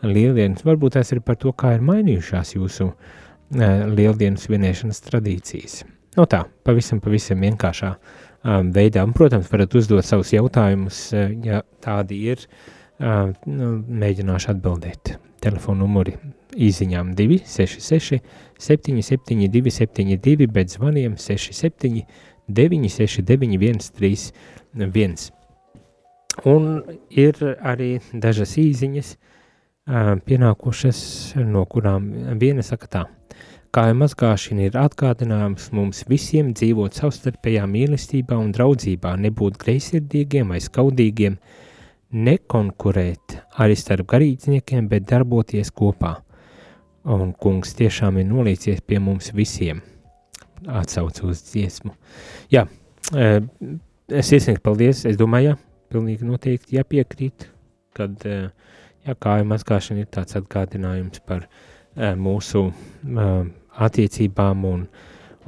lieldienas. 0.04 0.64
Varbūt 0.64 0.96
tas 0.96 1.12
ir 1.12 1.22
par 1.22 1.36
to, 1.36 1.52
kā 1.52 1.76
ir 1.76 1.84
mainījušās 1.84 2.56
jūsu 2.56 2.92
lieldienu 3.52 4.40
svinēšanas 4.40 5.04
tradīcijas. 5.10 5.82
Nu 6.16 6.26
tā, 6.28 6.46
pavisam, 6.64 7.00
pavisam 7.04 7.44
vienkāršā 7.44 7.96
veidā. 8.72 9.04
Un, 9.04 9.12
protams, 9.16 9.52
varat 9.52 9.76
uzdot 9.76 10.08
savus 10.08 10.32
jautājumus, 10.34 11.10
ja 11.44 11.62
tādi 11.84 12.24
ir. 12.32 12.48
Nu, 13.02 13.74
mēģināšu 13.88 14.52
atbildēt. 14.54 15.18
Telefona 15.42 15.82
numuri 15.84 16.14
īsiņām 16.56 17.14
266, 17.18 18.22
772, 18.62 19.72
72, 19.72 20.48
bet 20.52 20.74
zvaniem 20.76 21.18
67, 21.18 22.06
969, 22.48 23.92
131. 23.92 25.32
Un 26.48 26.68
ir 27.12 27.38
arī 27.60 27.98
dažas 28.14 28.56
īsiņas 28.60 29.16
pienākušas, 30.26 31.00
no 31.48 31.66
kurām 31.68 32.12
viena 32.40 32.64
saka 32.64 32.88
tā. 32.88 33.02
Kāja 33.72 33.96
mazgāšana 33.96 34.66
ir 34.68 34.76
atgādinājums 34.76 35.70
mums 35.72 36.04
visiem 36.10 36.50
dzīvot 36.52 36.98
savstarpējā 36.98 37.64
mīlestībā 37.72 38.36
un 38.36 38.52
draudzībā, 38.56 39.14
nebūt 39.26 39.60
greizsirdīgiem 39.62 40.52
vai 40.52 40.60
skaudīgiem, 40.60 41.38
nekonkurēt 42.12 43.38
arī 43.64 43.78
starp 43.80 44.10
garīdzniekiem, 44.12 44.90
bet 44.92 45.08
darboties 45.08 45.72
kopā. 45.72 46.18
Un 47.10 47.32
kungs 47.34 47.74
tiešām 47.78 48.20
ir 48.22 48.28
nolīcies 48.30 48.84
pie 48.86 49.00
mums 49.02 49.32
visiem. 49.34 49.82
Atsauc 50.70 51.18
uz 51.26 51.42
dziesmu. 51.48 51.96
Jā, 52.54 52.68
e, 53.18 53.30
es 54.14 54.30
iesniegtu 54.30 54.62
paldies, 54.68 55.06
es 55.10 55.18
domāju, 55.18 55.56
jā, 55.56 55.56
pilnīgi 55.90 56.28
noteikti 56.30 56.78
jāpiekrīt, 56.78 57.48
kad 57.98 58.22
e, 58.30 58.36
jā, 59.08 59.16
kāja 59.18 59.48
mazgāšana 59.50 60.04
ir 60.04 60.12
tāds 60.14 60.38
atgādinājums 60.38 61.24
par 61.26 61.48
e, 61.48 62.12
mūsu 62.14 62.68
attiecībām 63.82 64.68
un, 64.70 64.86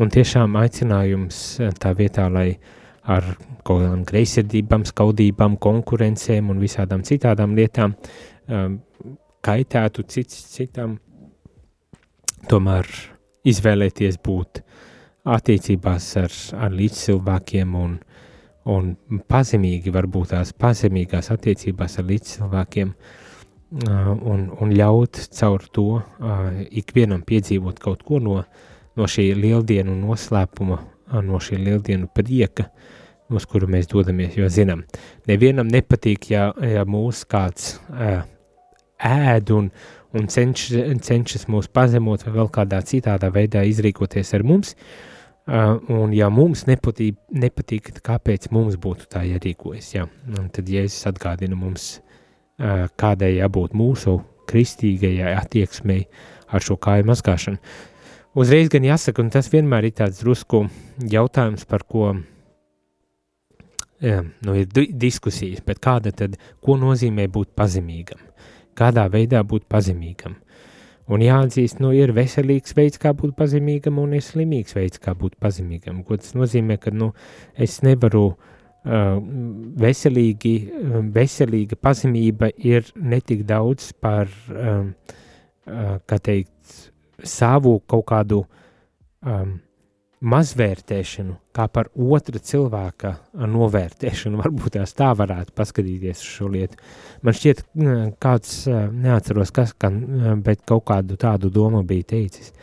un 0.01 0.13
tiešām 0.17 0.57
aicinājums 0.57 1.43
tā 1.77 1.93
vietā, 1.99 2.25
lai 2.33 2.55
ar 3.03 3.35
kaut 3.61 3.83
kādām 3.83 4.01
greizsirdībām, 4.09 4.87
skaudībām, 4.89 5.59
konkurencēm 5.61 6.49
un 6.49 6.61
visādām 6.63 7.03
citādām 7.05 7.53
lietām 7.59 7.93
kaitētu 9.43 10.05
cits 10.07 10.39
citam, 10.55 10.97
tomēr 12.49 12.89
izvēlēties 13.47 14.19
būt 14.23 14.63
attiecībās 15.23 16.07
ar, 16.19 16.37
ar 16.65 16.73
līdzcilvēkiem 16.75 17.75
un, 17.79 17.97
un 18.71 18.93
pazemīgi, 19.29 19.93
varbūt 19.93 20.33
tās 20.35 20.53
pazemīgās 20.59 21.31
attiecībās 21.35 21.99
ar 21.99 22.09
līdzcilvēkiem, 22.09 22.91
uh, 22.91 23.21
un, 23.81 24.47
un 24.61 24.73
ļaut 24.73 25.19
caur 25.33 25.63
to 25.73 25.87
ikvienam 26.71 27.23
piedzīvot 27.25 27.79
kaut 27.81 28.03
ko 28.05 28.19
no, 28.21 28.41
no 28.95 29.07
šī 29.09 29.31
lieldienu 29.37 29.95
noslēpuma, 29.97 30.79
no 31.23 31.39
šī 31.41 31.59
lieldienu 31.61 32.09
prieka, 32.13 32.69
uz 33.33 33.47
kuru 33.49 33.69
mēs 33.71 33.89
dodamies, 33.89 34.35
jo 34.37 34.49
zinām, 34.51 34.83
nevienam 35.29 35.69
nepatīk, 35.71 36.29
ja, 36.33 36.51
ja 36.61 36.85
mūs 36.85 37.23
kāds 37.29 37.79
ēd 39.03 39.51
un, 39.55 39.69
un 40.15 40.29
cenš, 40.31 40.67
cenšas 41.03 41.47
mūs 41.51 41.69
pazemot 41.73 42.25
vai 42.27 42.35
vēl 42.37 42.51
kādā 42.53 42.81
citādā 42.87 43.31
veidā 43.33 43.63
izrīkoties 43.67 44.33
ar 44.37 44.45
mums, 44.47 44.75
un 45.91 46.13
ja 46.15 46.29
mums 46.31 46.65
nepatīk, 46.69 47.17
nepatīk 47.35 47.91
kāpēc 48.03 48.49
mums 48.55 48.77
būtu 48.79 49.09
tā 49.11 49.25
jārīkojas, 49.27 49.93
ja? 49.97 50.07
un 50.37 50.47
tad 50.53 50.69
Jēzus 50.71 51.09
atgādina 51.11 51.57
mums 51.59 51.97
kādai 52.99 53.35
jābūt 53.37 53.73
mūsu 53.75 54.21
kristīgajai 54.47 55.33
attieksmei 55.35 56.05
ar 56.53 56.63
šo 56.63 56.77
kāju 56.77 57.07
mazgāšanu. 57.09 57.59
Uzreiz 58.39 58.69
gan 58.73 58.85
jāsaka, 58.85 59.21
un 59.21 59.29
tas 59.33 59.49
vienmēr 59.51 59.89
ir 59.89 59.97
tāds 59.97 60.21
drusku 60.23 60.63
jautājums, 61.11 61.67
par 61.69 61.83
ko 61.85 62.13
jā, 64.01 64.23
nu, 64.45 64.55
ir 64.57 64.69
diskusijas, 64.89 65.61
bet 65.65 65.81
kāda 65.83 66.13
tad, 66.15 66.39
ko 66.63 66.77
nozīmē 66.81 67.27
būt 67.29 67.53
pazemīgam? 67.57 68.21
Kādā 68.77 69.05
veidā 69.11 69.43
būt 69.45 69.67
pazemīgam? 69.71 70.37
Un 71.11 71.19
jāatzīst, 71.19 71.81
nu, 71.83 71.91
ir 71.91 72.13
veselīgs 72.15 72.75
veids, 72.77 72.99
kā 73.01 73.11
būt 73.17 73.35
pazemīgam, 73.35 73.99
un 73.99 74.15
ir 74.15 74.23
slimīgs 74.23 74.75
veids, 74.77 75.01
kā 75.03 75.11
būt 75.19 75.35
pazemīgam. 75.43 75.99
Ko 76.07 76.15
tas 76.15 76.31
nozīmē, 76.37 76.77
ka, 76.79 76.93
nu, 76.95 77.09
es 77.59 77.81
nevaru 77.83 78.29
uh, 78.31 79.17
veselīgi, 79.83 80.53
um, 80.79 81.11
veselīga 81.15 81.75
pazemība 81.75 82.53
ir 82.55 82.87
netik 82.95 83.43
daudz 83.49 83.91
par, 83.99 84.31
um, 84.55 84.93
uh, 85.67 85.97
kā 86.07 86.21
teikt, 86.23 86.79
savu 87.23 87.81
kaut 87.87 88.07
kādu 88.07 88.41
um, 89.27 89.57
mazvērtēšanu, 90.23 91.35
kā 91.55 91.67
par 91.71 91.89
otra 91.93 92.39
cilvēka 92.39 93.13
novērtēšanu. 93.53 94.39
Varbūt 94.43 94.77
tās 94.77 94.95
tā 94.97 95.11
varētu 95.19 95.55
paskatīties 95.57 96.23
uz 96.23 96.31
šo 96.37 96.49
lietu. 96.53 96.79
Man 97.23 97.37
šķiet, 97.37 97.63
kāds, 98.23 98.57
neatceros, 98.91 99.53
kas, 99.55 99.75
kan, 99.77 99.99
bet 100.45 100.63
kaut 100.69 100.87
kādu 100.91 101.19
tādu 101.19 101.51
domu 101.53 101.83
bija 101.87 102.13
teicis, 102.15 102.53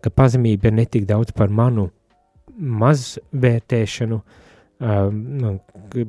ka 0.00 0.12
pazemība 0.12 0.70
ir 0.70 0.78
netik 0.80 1.08
daudz 1.08 1.34
par 1.36 1.52
manu 1.52 1.90
mazvērtēšanu, 2.60 4.20
uh, 4.20 4.38
nu, 4.80 5.58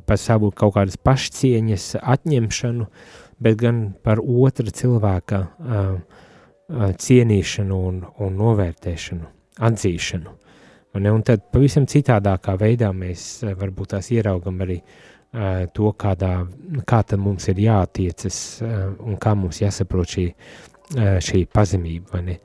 par 0.05 0.17
savu 0.17 0.51
kaut 0.55 0.75
kādas 0.77 0.97
pašcieņas 0.97 1.95
atņemšanu, 2.01 2.87
bet 3.41 3.57
gan 3.59 3.81
par 4.03 4.21
otra 4.21 4.71
cilvēka 4.71 5.41
cienīšanu 6.71 7.79
un, 7.87 8.03
un 8.23 8.37
novērtēšanu, 8.39 9.27
atzīšanu. 9.59 10.37
Un, 10.97 11.23
tad 11.23 11.45
pavisam 11.53 11.85
citādākā 11.87 12.57
veidā 12.59 12.91
mēs 12.95 13.45
varbūt 13.57 13.93
tās 13.93 14.11
ieraugam 14.11 14.59
arī 14.65 14.79
uh, 14.81 15.67
to, 15.73 15.93
kādā, 15.97 16.33
kā 16.87 17.01
tad 17.07 17.21
mums 17.23 17.47
ir 17.51 17.61
jātiecas 17.63 18.39
uh, 18.65 18.89
un 19.07 19.19
kā 19.21 19.35
mums 19.39 19.61
jāsaprot 19.63 20.17
šī, 20.17 20.25
uh, 20.97 21.19
šī 21.23 21.45
pazemība, 21.53 22.17
vai 22.17 22.23
ne? 22.27 22.39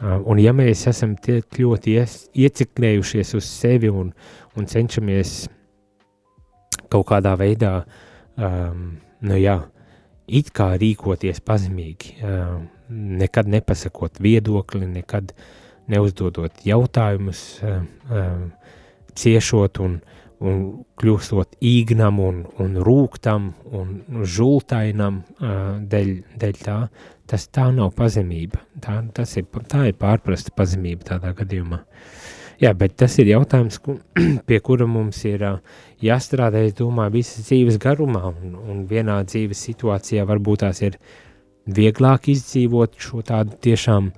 Uh, 0.00 0.20
un 0.32 0.38
ja 0.40 0.54
mēs 0.56 0.86
esam 0.88 1.16
tik 1.20 1.58
ļoti 1.60 1.98
ieciklējušies 2.46 3.34
uz 3.36 3.48
sevi 3.48 3.90
un, 3.92 4.14
un 4.56 4.70
cenšamies 4.70 5.34
uh, 5.48 5.56
kaut 6.90 7.06
kādā 7.10 7.34
veidā, 7.38 7.72
um, 8.36 8.98
nu 9.26 9.38
jā, 9.38 9.56
it 10.26 10.50
kā 10.54 10.72
rīkoties 10.80 11.42
pazemīgi, 11.46 12.16
um, 12.26 12.66
nekad 13.20 13.50
nepasakot 13.50 14.20
viedokli, 14.22 14.88
nekad 14.90 15.34
neuzdodot 15.90 16.64
jautājumus, 16.66 17.42
um, 17.64 17.86
um, 18.10 18.46
ciešot 19.16 19.80
un, 19.84 19.98
un 20.40 20.60
kļūstot 21.00 21.56
īgnam 21.66 22.20
un, 22.24 22.42
un 22.62 22.76
rūktam 22.84 23.52
un 23.76 24.24
žultainam 24.24 25.22
uh, 25.22 25.78
dēļ, 25.80 26.12
dēļ 26.40 26.60
tā, 26.64 26.78
tas 27.30 27.46
tā 27.52 27.70
nav 27.74 27.94
pazemība. 27.96 28.62
Tā, 28.82 29.00
ir, 29.38 29.48
tā 29.70 29.86
ir 29.90 29.96
pārprasta 30.00 30.54
pazemība 30.56 31.12
tādā 31.14 31.34
gadījumā. 31.38 31.82
Jā, 32.60 32.74
bet 32.76 32.98
tas 33.00 33.14
ir 33.22 33.30
jautājums, 33.30 33.78
pie 34.48 34.58
kura 34.60 34.84
mums 34.84 35.22
ir 35.24 35.46
jāstrādā, 36.04 36.60
es 36.68 36.74
domāju, 36.76 37.14
visas 37.14 37.46
dzīves 37.48 37.78
garumā, 37.80 38.26
un, 38.34 38.58
un 38.60 38.82
vienā 38.90 39.16
dzīves 39.24 39.62
situācijā 39.70 40.26
varbūt 40.28 40.66
tās 40.66 40.82
ir 40.84 40.98
vieglāk 41.70 42.28
izdzīvot 42.32 42.98
šo 43.00 43.22
tādu 43.24 43.56
tiešām 43.64 44.10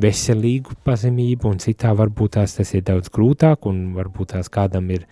veselīgu 0.00 0.78
pazemību, 0.86 1.50
un 1.50 1.60
citā 1.62 1.92
varbūt 1.96 2.36
tās 2.38 2.56
tas 2.58 2.72
ir 2.74 2.84
daudz 2.86 3.12
grūtāk, 3.12 3.68
un 3.70 3.92
varbūt 3.96 4.34
tās 4.34 4.50
kādam 4.52 4.90
ir 4.94 5.06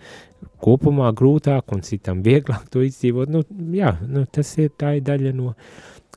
kopumā 0.63 1.11
grūtāk 1.15 1.71
un 1.75 1.83
citam 1.85 2.23
vieglāk 2.25 2.67
to 2.71 2.83
izdzīvot. 2.85 3.31
Nu, 3.31 3.43
jā, 3.75 3.95
nu, 4.07 4.25
tas 4.31 4.51
ir 4.59 4.73
tā 4.79 4.97
ir 4.97 5.05
daļa 5.07 5.33
no, 5.37 5.53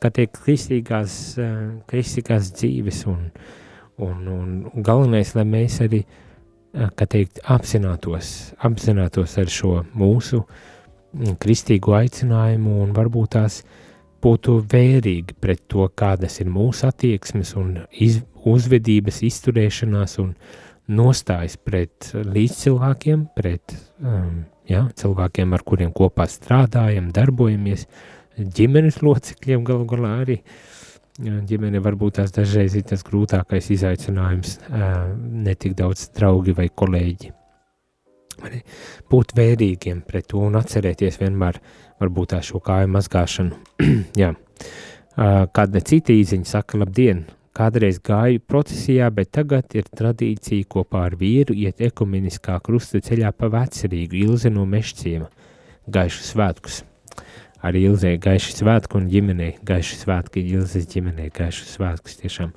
kā 0.03 0.11
teikt, 0.15 0.41
kristīgās, 0.45 1.17
uh, 1.39 1.55
kristīgās 1.91 2.53
dzīves 2.57 3.05
un, 3.11 3.29
un, 4.03 4.27
un, 4.35 4.59
galvenais, 4.83 5.35
lai 5.39 5.47
mēs 5.49 5.79
arī, 5.85 6.03
uh, 6.03 6.91
kā 6.99 7.07
teikt, 7.07 7.43
apzinātos, 7.55 8.53
apzinātos 8.67 9.39
ar 9.43 9.53
šo 9.53 9.79
mūsu 9.95 10.43
mm, 10.43 11.39
kristīgo 11.43 11.97
aicinājumu 12.01 12.81
un 12.83 12.97
varbūt 12.97 13.35
tās 13.39 13.63
būtu 14.23 14.61
vērīgi 14.71 15.39
pret 15.43 15.65
to, 15.71 15.87
kādas 15.99 16.39
ir 16.43 16.51
mūsu 16.51 16.87
attieksmes 16.89 17.57
un 17.59 17.75
iz, 17.91 18.21
uzvedības, 18.49 19.23
izturēšanās 19.29 20.19
un 20.23 20.33
nostājas 20.93 21.57
pret 21.63 22.11
līdzcilvēkiem, 22.13 23.27
pret 23.37 23.75
um, 24.03 24.43
ja, 24.69 24.87
cilvēkiem, 24.99 25.55
ar 25.55 25.65
kuriem 25.67 25.93
kopā 25.95 26.27
strādājam, 26.31 27.11
darbojamies, 27.15 27.87
ģimenes 28.37 29.03
locekļiem 29.05 29.67
galu 29.69 29.89
galā 29.91 30.15
arī. 30.25 30.41
Ģimene 31.23 31.83
varbūt 31.85 32.17
tās 32.17 32.33
dažreiz 32.33 32.73
ir 32.79 32.87
tas 32.89 33.05
grūtākais 33.05 33.69
izaicinājums, 33.75 34.57
uh, 34.71 35.13
ne 35.17 35.55
tik 35.55 35.77
daudz 35.79 36.09
draugi 36.17 36.55
vai 36.57 36.71
kolēģi. 36.73 37.33
Būt 39.13 39.35
vērīgiem 39.37 40.01
pret 40.09 40.31
to 40.33 40.41
un 40.43 40.57
atcerēties 40.59 41.21
vienmēr 41.21 41.61
varbūt 42.01 42.33
tā 42.33 42.41
šo 42.43 42.63
kāju 42.65 42.91
mazgāšanu. 42.97 43.61
Jā. 44.23 44.33
Uh, 44.33 45.45
kāda 45.53 45.83
cita 45.85 46.17
īziņa 46.17 46.49
saka, 46.49 46.81
labdien, 46.81 47.27
Kādreiz 47.53 47.99
gāju 48.01 48.41
procesijā, 48.49 49.11
bet 49.13 49.29
tagad 49.37 49.75
ir 49.77 49.85
tradīcija 49.85 50.65
kopā 50.73 51.03
ar 51.11 51.17
vīru 51.21 51.53
iet 51.53 51.83
ekumeniskā 51.85 52.55
krusta 52.65 53.03
ceļā 53.05 53.29
pa 53.37 53.51
vecerīgu 53.53 54.17
Ilze 54.23 54.49
no 54.53 54.65
Mešciema. 54.65 55.29
Gaišu 55.93 56.25
svētkus. 56.31 56.81
Arī 57.63 57.85
Ilzē 57.91 58.15
gaiši 58.23 58.57
svētku 58.57 58.97
un 58.99 59.11
ģimenei, 59.13 59.53
gaiši 59.69 60.01
svētki 60.01 60.47
Ilzes 60.55 60.89
ģimenei, 60.95 61.29
gaišu 61.35 61.69
svētkus 61.69 62.17
tiešām 62.23 62.55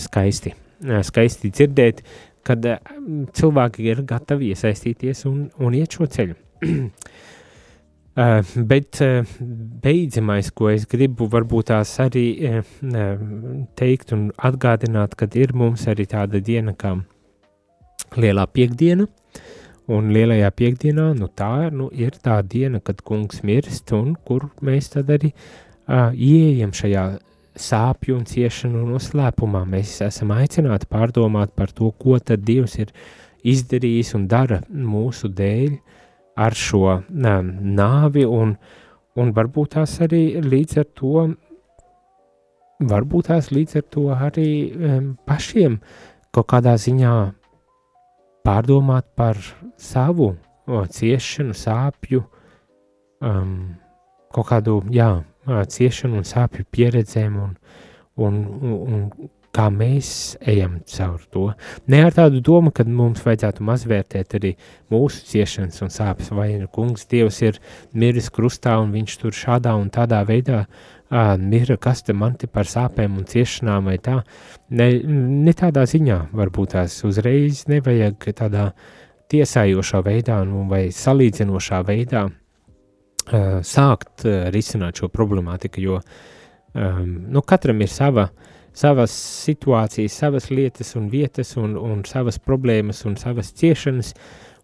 skaisti. 0.00 0.54
Skaisti 1.10 1.50
dzirdēt, 1.50 2.04
kad 2.46 2.64
cilvēki 3.34 3.90
ir 3.90 4.04
gatavi 4.06 4.52
iesaistīties 4.54 5.26
un, 5.28 5.48
un 5.58 5.74
iet 5.74 5.98
šo 5.98 6.06
ceļu. 6.06 6.38
Uh, 8.14 8.44
bet 8.62 9.00
uh, 9.02 9.26
beidzamais, 9.82 10.46
ko 10.54 10.68
es 10.70 10.84
gribu 10.86 11.26
varbūt 11.26 11.72
tās 11.72 11.96
arī 11.98 12.28
uh, 12.46 12.60
teikt 13.74 14.12
un 14.14 14.28
atgādināt, 14.38 15.16
kad 15.18 15.34
ir 15.34 15.50
mums 15.58 15.88
arī 15.90 16.06
tāda 16.06 16.38
diena 16.38 16.76
kā 16.78 16.92
lielā 18.14 18.44
piekdiena, 18.54 19.08
un 19.90 20.12
lielajā 20.14 20.52
piekdienā, 20.54 21.08
nu 21.18 21.26
tā 21.26 21.72
nu, 21.74 21.88
ir 21.90 22.14
tā 22.22 22.36
diena, 22.46 22.78
kad 22.78 23.02
kungs 23.02 23.42
mirst, 23.42 23.90
un 23.98 24.14
kur 24.14 24.46
mēs 24.62 24.92
tad 24.92 25.10
arī 25.10 25.32
uh, 25.34 26.14
ieejam 26.14 26.70
šajā 26.70 27.04
sāpju 27.66 28.20
un 28.20 28.30
ciešanu 28.30 28.84
noslēpumā. 28.92 29.64
Mēs 29.74 29.96
esam 30.06 30.30
aicināti 30.38 30.86
pārdomāt 30.86 31.50
par 31.58 31.74
to, 31.74 31.90
ko 31.98 32.22
tad 32.22 32.46
Dievs 32.46 32.78
ir 32.78 32.94
izdarījis 33.42 34.14
un 34.14 34.30
dara 34.30 34.62
mūsu 34.70 35.34
dēļ, 35.34 35.74
uh, 35.74 35.93
ar 36.36 36.54
šo 36.58 37.00
nāvi, 37.10 38.24
un, 38.26 38.56
un 39.16 39.32
varbūt 39.34 39.74
tās 39.76 39.98
arī 40.04 40.40
līdz 40.42 40.78
ar 40.82 40.88
to, 40.98 41.26
varbūt 42.84 43.30
tās 43.30 43.50
līdz 43.54 43.78
ar 43.80 43.86
to 43.94 44.08
arī 44.14 44.48
pašiem 45.26 45.78
kaut 46.34 46.48
kādā 46.50 46.74
ziņā 46.80 47.14
pārdomāt 48.44 49.06
par 49.16 49.38
savu 49.80 50.34
ciešanu, 50.66 51.54
sāpju, 51.56 52.24
um, 53.24 53.76
kaut 54.34 54.48
kādu, 54.48 54.80
jā, 54.92 55.22
ciešanu 55.46 56.20
un 56.20 56.26
sāpju 56.26 56.64
pieredzēm 56.72 57.36
un, 57.40 57.54
un, 58.16 58.38
un, 58.60 58.74
un 58.96 59.30
kā 59.54 59.68
mēs 59.70 60.08
ejam 60.50 60.78
cauri 60.90 61.28
to. 61.32 61.44
Ne 61.90 62.02
ar 62.06 62.14
tādu 62.14 62.40
domu, 62.44 62.72
ka 62.74 62.86
mums 62.86 63.22
vajadzētu 63.24 63.64
mazvērtēt 63.66 64.36
arī 64.38 64.52
mūsu 64.92 65.22
ciešanas 65.30 65.84
un 65.84 65.92
sāpes, 65.94 66.32
vai 66.34 66.54
nu 66.58 66.68
kungs 66.72 67.06
Dievs 67.10 67.40
ir 67.44 67.60
miris 67.94 68.30
krustā 68.34 68.76
un 68.82 68.92
viņš 68.94 69.16
tur 69.22 69.36
šādā 69.36 69.74
un 69.78 69.90
tādā 69.94 70.22
veidā 70.26 70.64
uh, 70.64 71.34
mira, 71.38 71.78
kas 71.78 72.02
te 72.06 72.16
man 72.16 72.36
te 72.40 72.50
par 72.50 72.68
sāpēm 72.70 73.18
un 73.20 73.28
ciešanām 73.30 73.90
vai 73.90 73.98
tā. 74.02 74.20
Ne, 74.74 74.90
ne 75.06 75.54
tādā 75.56 75.86
ziņā 75.90 76.20
varbūt 76.34 76.74
tās 76.74 76.98
uzreiz 77.06 77.66
nevajag 77.70 78.30
tādā 78.34 78.70
tiesājošā 79.32 80.02
veidā 80.04 80.40
nu, 80.48 80.66
vai 80.70 80.88
salīdzinošā 80.94 81.84
veidā 81.86 82.26
uh, 82.26 83.60
sākt 83.62 84.26
uh, 84.26 84.48
risināt 84.54 84.98
šo 84.98 85.10
problemātiku, 85.14 85.84
jo 85.84 86.00
um, 86.00 87.14
nu, 87.30 87.44
katram 87.46 87.80
ir 87.84 87.92
sava 87.92 88.28
uh, 88.28 88.50
savas 88.74 89.14
situācijas, 89.44 90.16
savas 90.18 90.50
lietas 90.50 90.94
un 90.98 91.08
vietas, 91.12 91.54
un, 91.60 91.76
un 91.78 92.02
savas 92.08 92.40
problēmas 92.42 93.04
un 93.08 93.16
savas 93.20 93.52
ciešanas, 93.54 94.14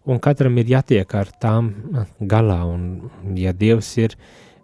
un 0.09 0.19
katram 0.19 0.57
ir 0.59 0.71
jātiek 0.73 1.15
ar 1.15 1.31
tām 1.41 1.71
galā. 2.19 2.61
Un, 2.67 3.09
ja 3.37 3.53
Dievs 3.55 3.93
ir 4.01 4.17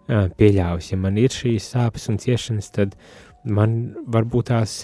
pieļāvis, 0.08 0.92
ja 0.92 1.00
man 1.00 1.18
ir 1.20 1.32
šīs 1.32 1.72
sāpes 1.74 2.08
un 2.12 2.20
ciešanas, 2.20 2.70
tad 2.76 2.96
man 3.48 3.78
varbūt 4.08 4.50
tās 4.52 4.82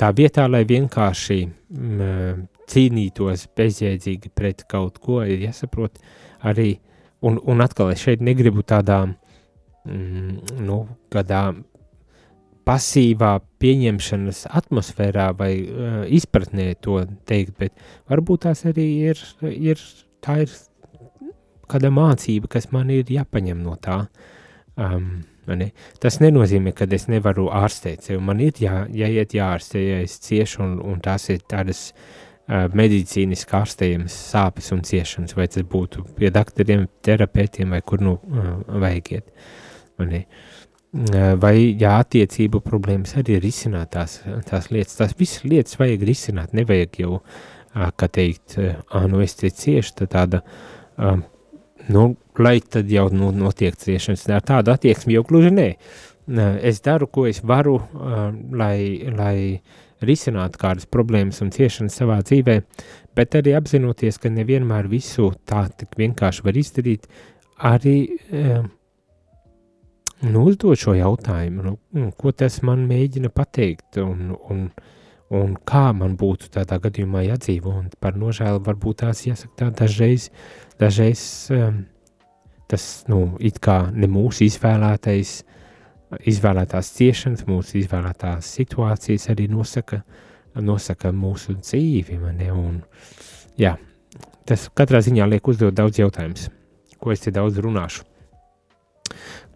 tā 0.00 0.10
vietā, 0.16 0.46
lai 0.50 0.64
vienkārši 0.68 1.38
m, 1.46 2.46
cīnītos 2.70 3.46
bezjēdzīgi 3.56 4.32
pret 4.34 4.66
kaut 4.70 4.98
ko, 5.02 5.22
ir 5.24 5.46
jāsaprot 5.46 6.00
arī, 6.46 6.76
un, 7.22 7.38
un 7.38 7.62
atkal 7.64 7.92
es 7.94 8.02
šeit 8.02 8.24
negribu 8.24 8.64
tādā, 8.66 9.04
mm, 9.86 10.58
nu, 10.66 10.82
kādā 11.12 11.48
pasīvā 12.66 13.36
pieņemšanas 13.62 14.46
atmosfērā 14.58 15.28
vai 15.38 15.52
uh, 15.62 16.00
izpratnē 16.12 16.72
to 16.82 16.98
teikt, 17.28 17.54
bet 17.60 17.86
varbūt 18.10 18.46
tās 18.48 18.64
arī 18.66 18.86
ir, 19.12 19.22
ir, 19.46 19.82
tā 20.24 20.40
ir 20.44 20.52
kāda 21.70 21.92
mācība, 21.94 22.50
kas 22.56 22.70
man 22.74 22.90
ir 22.94 23.10
jāpaņem 23.10 23.62
no 23.62 23.76
tā. 23.82 24.04
Um, 24.76 25.22
ne? 25.48 25.70
Tas 26.02 26.18
nenozīmē, 26.20 26.74
ka 26.76 26.88
es 26.92 27.06
nevaru 27.10 27.48
ārstēt 27.54 28.08
sevi. 28.08 28.20
Man 28.22 28.42
ir 28.44 28.58
jā, 28.60 28.82
jāiet 28.92 29.36
jāārstē, 29.38 29.82
ja 29.82 30.00
es 30.04 30.18
ciešu, 30.26 30.64
un, 30.66 30.78
un 30.82 30.98
tās 31.04 31.28
ir 31.32 31.46
tādas 31.48 31.88
uh, 31.92 32.66
medicīniski 32.74 33.56
ārstējamas 33.60 34.18
sāpes 34.32 34.72
un 34.74 34.82
ciešanas, 34.86 35.38
vai 35.38 35.46
tas 35.50 35.66
būtu 35.70 36.02
pie 36.18 36.34
doktoriem, 36.34 36.88
terapeitiem 37.06 37.78
vai 37.78 37.82
kur 37.86 38.02
nu 38.02 38.18
uh, 38.18 38.52
vajag 38.82 39.14
iet. 39.20 39.32
Uh, 39.96 40.45
vai 41.40 41.54
jā, 41.78 41.96
attiecību 42.00 42.60
problēmas 42.64 43.16
arī 43.20 43.38
risināt 43.42 43.92
tās, 43.96 44.18
tās 44.48 44.70
lietas. 44.72 44.96
Tās 44.98 45.14
visas 45.18 45.44
lietas 45.44 45.78
vajag 45.80 46.04
risināt, 46.08 46.54
nevajag 46.56 47.00
jau, 47.02 47.20
kā 47.74 48.08
teikt, 48.08 48.56
nu 49.10 49.22
es 49.24 49.36
te 49.36 49.50
cieši, 49.52 49.94
tad 50.00 50.12
tāda, 50.14 50.42
nu, 51.92 52.04
lai 52.40 52.58
tad 52.64 52.90
jau 52.92 53.08
nu, 53.12 53.32
notiek 53.36 53.76
ciešanas, 53.76 54.26
ar 54.32 54.44
tādu 54.46 54.72
attieksmi 54.72 55.16
jau 55.18 55.24
gluži 55.28 55.52
nē. 55.54 55.70
Es 56.66 56.80
daru, 56.82 57.06
ko 57.06 57.26
es 57.30 57.42
varu, 57.46 57.76
lai, 58.56 59.06
lai 59.14 59.36
risinātu 60.02 60.58
kādas 60.60 60.88
problēmas 60.90 61.38
un 61.44 61.52
ciešanas 61.54 61.94
savā 62.00 62.18
dzīvē, 62.24 62.56
bet 63.16 63.36
arī 63.38 63.54
apzinoties, 63.56 64.18
ka 64.20 64.32
nevienmēr 64.32 64.88
visu 64.90 65.30
tā 65.48 65.66
tik 65.76 65.94
vienkārši 66.00 66.44
var 66.44 66.58
izdarīt, 66.58 67.06
arī 67.64 67.98
nu, 70.24 70.44
uzdot 70.48 70.78
šo 70.80 70.94
jautājumu, 70.96 71.62
nu, 71.62 71.78
mm, 71.92 72.12
ko 72.18 72.32
tas 72.32 72.60
man 72.64 72.86
mēģina 72.88 73.30
pateikt, 73.34 73.98
un, 74.00 74.32
un, 74.50 74.62
un 75.36 75.56
kā 75.68 75.90
man 75.96 76.16
būtu 76.16 76.48
tādā 76.54 76.78
gadījumā 76.82 77.26
jādzīvo. 77.26 77.74
Un 77.82 77.90
par 78.00 78.16
nožēlu 78.16 78.62
varbūt 78.64 79.02
tās 79.04 79.26
jāsaka 79.26 79.58
tā 79.60 79.70
dažreiz, 79.82 80.30
dažreiz 80.80 81.20
um, 81.52 81.82
tas, 82.70 83.04
nu, 83.10 83.36
it 83.40 83.60
kā 83.62 83.82
ne 83.92 84.08
mūsu 84.10 84.46
izvēlētais, 84.48 85.36
izvēlētās 86.32 86.94
ciešanas, 86.96 87.44
mūsu 87.50 87.80
izvēlētās 87.82 88.54
situācijas 88.56 89.28
arī 89.34 89.50
nosaka, 89.52 90.00
nosaka 90.56 91.12
mūsu 91.12 91.58
dzīvi, 91.60 92.16
mani, 92.22 92.48
un, 92.54 92.80
jā, 93.60 93.76
tas 94.48 94.70
katrā 94.72 95.02
ziņā 95.04 95.28
liek 95.28 95.48
uzdot 95.50 95.76
daudz 95.76 96.00
jautājumus, 96.00 96.48
ko 96.96 97.12
es 97.12 97.26
te 97.26 97.34
daudz 97.34 97.60
runāšu 97.60 98.06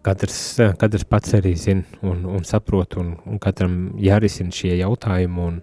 katrs, 0.07 0.39
katrs 0.81 1.05
pats 1.09 1.35
arī 1.39 1.55
zina 1.59 1.85
un, 2.07 2.25
un 2.29 2.45
saprot, 2.47 2.97
un, 3.01 3.15
un 3.27 3.41
katram 3.43 3.77
jārisina 4.01 4.55
šie 4.55 4.77
jautājumi, 4.81 5.47
un 5.47 5.61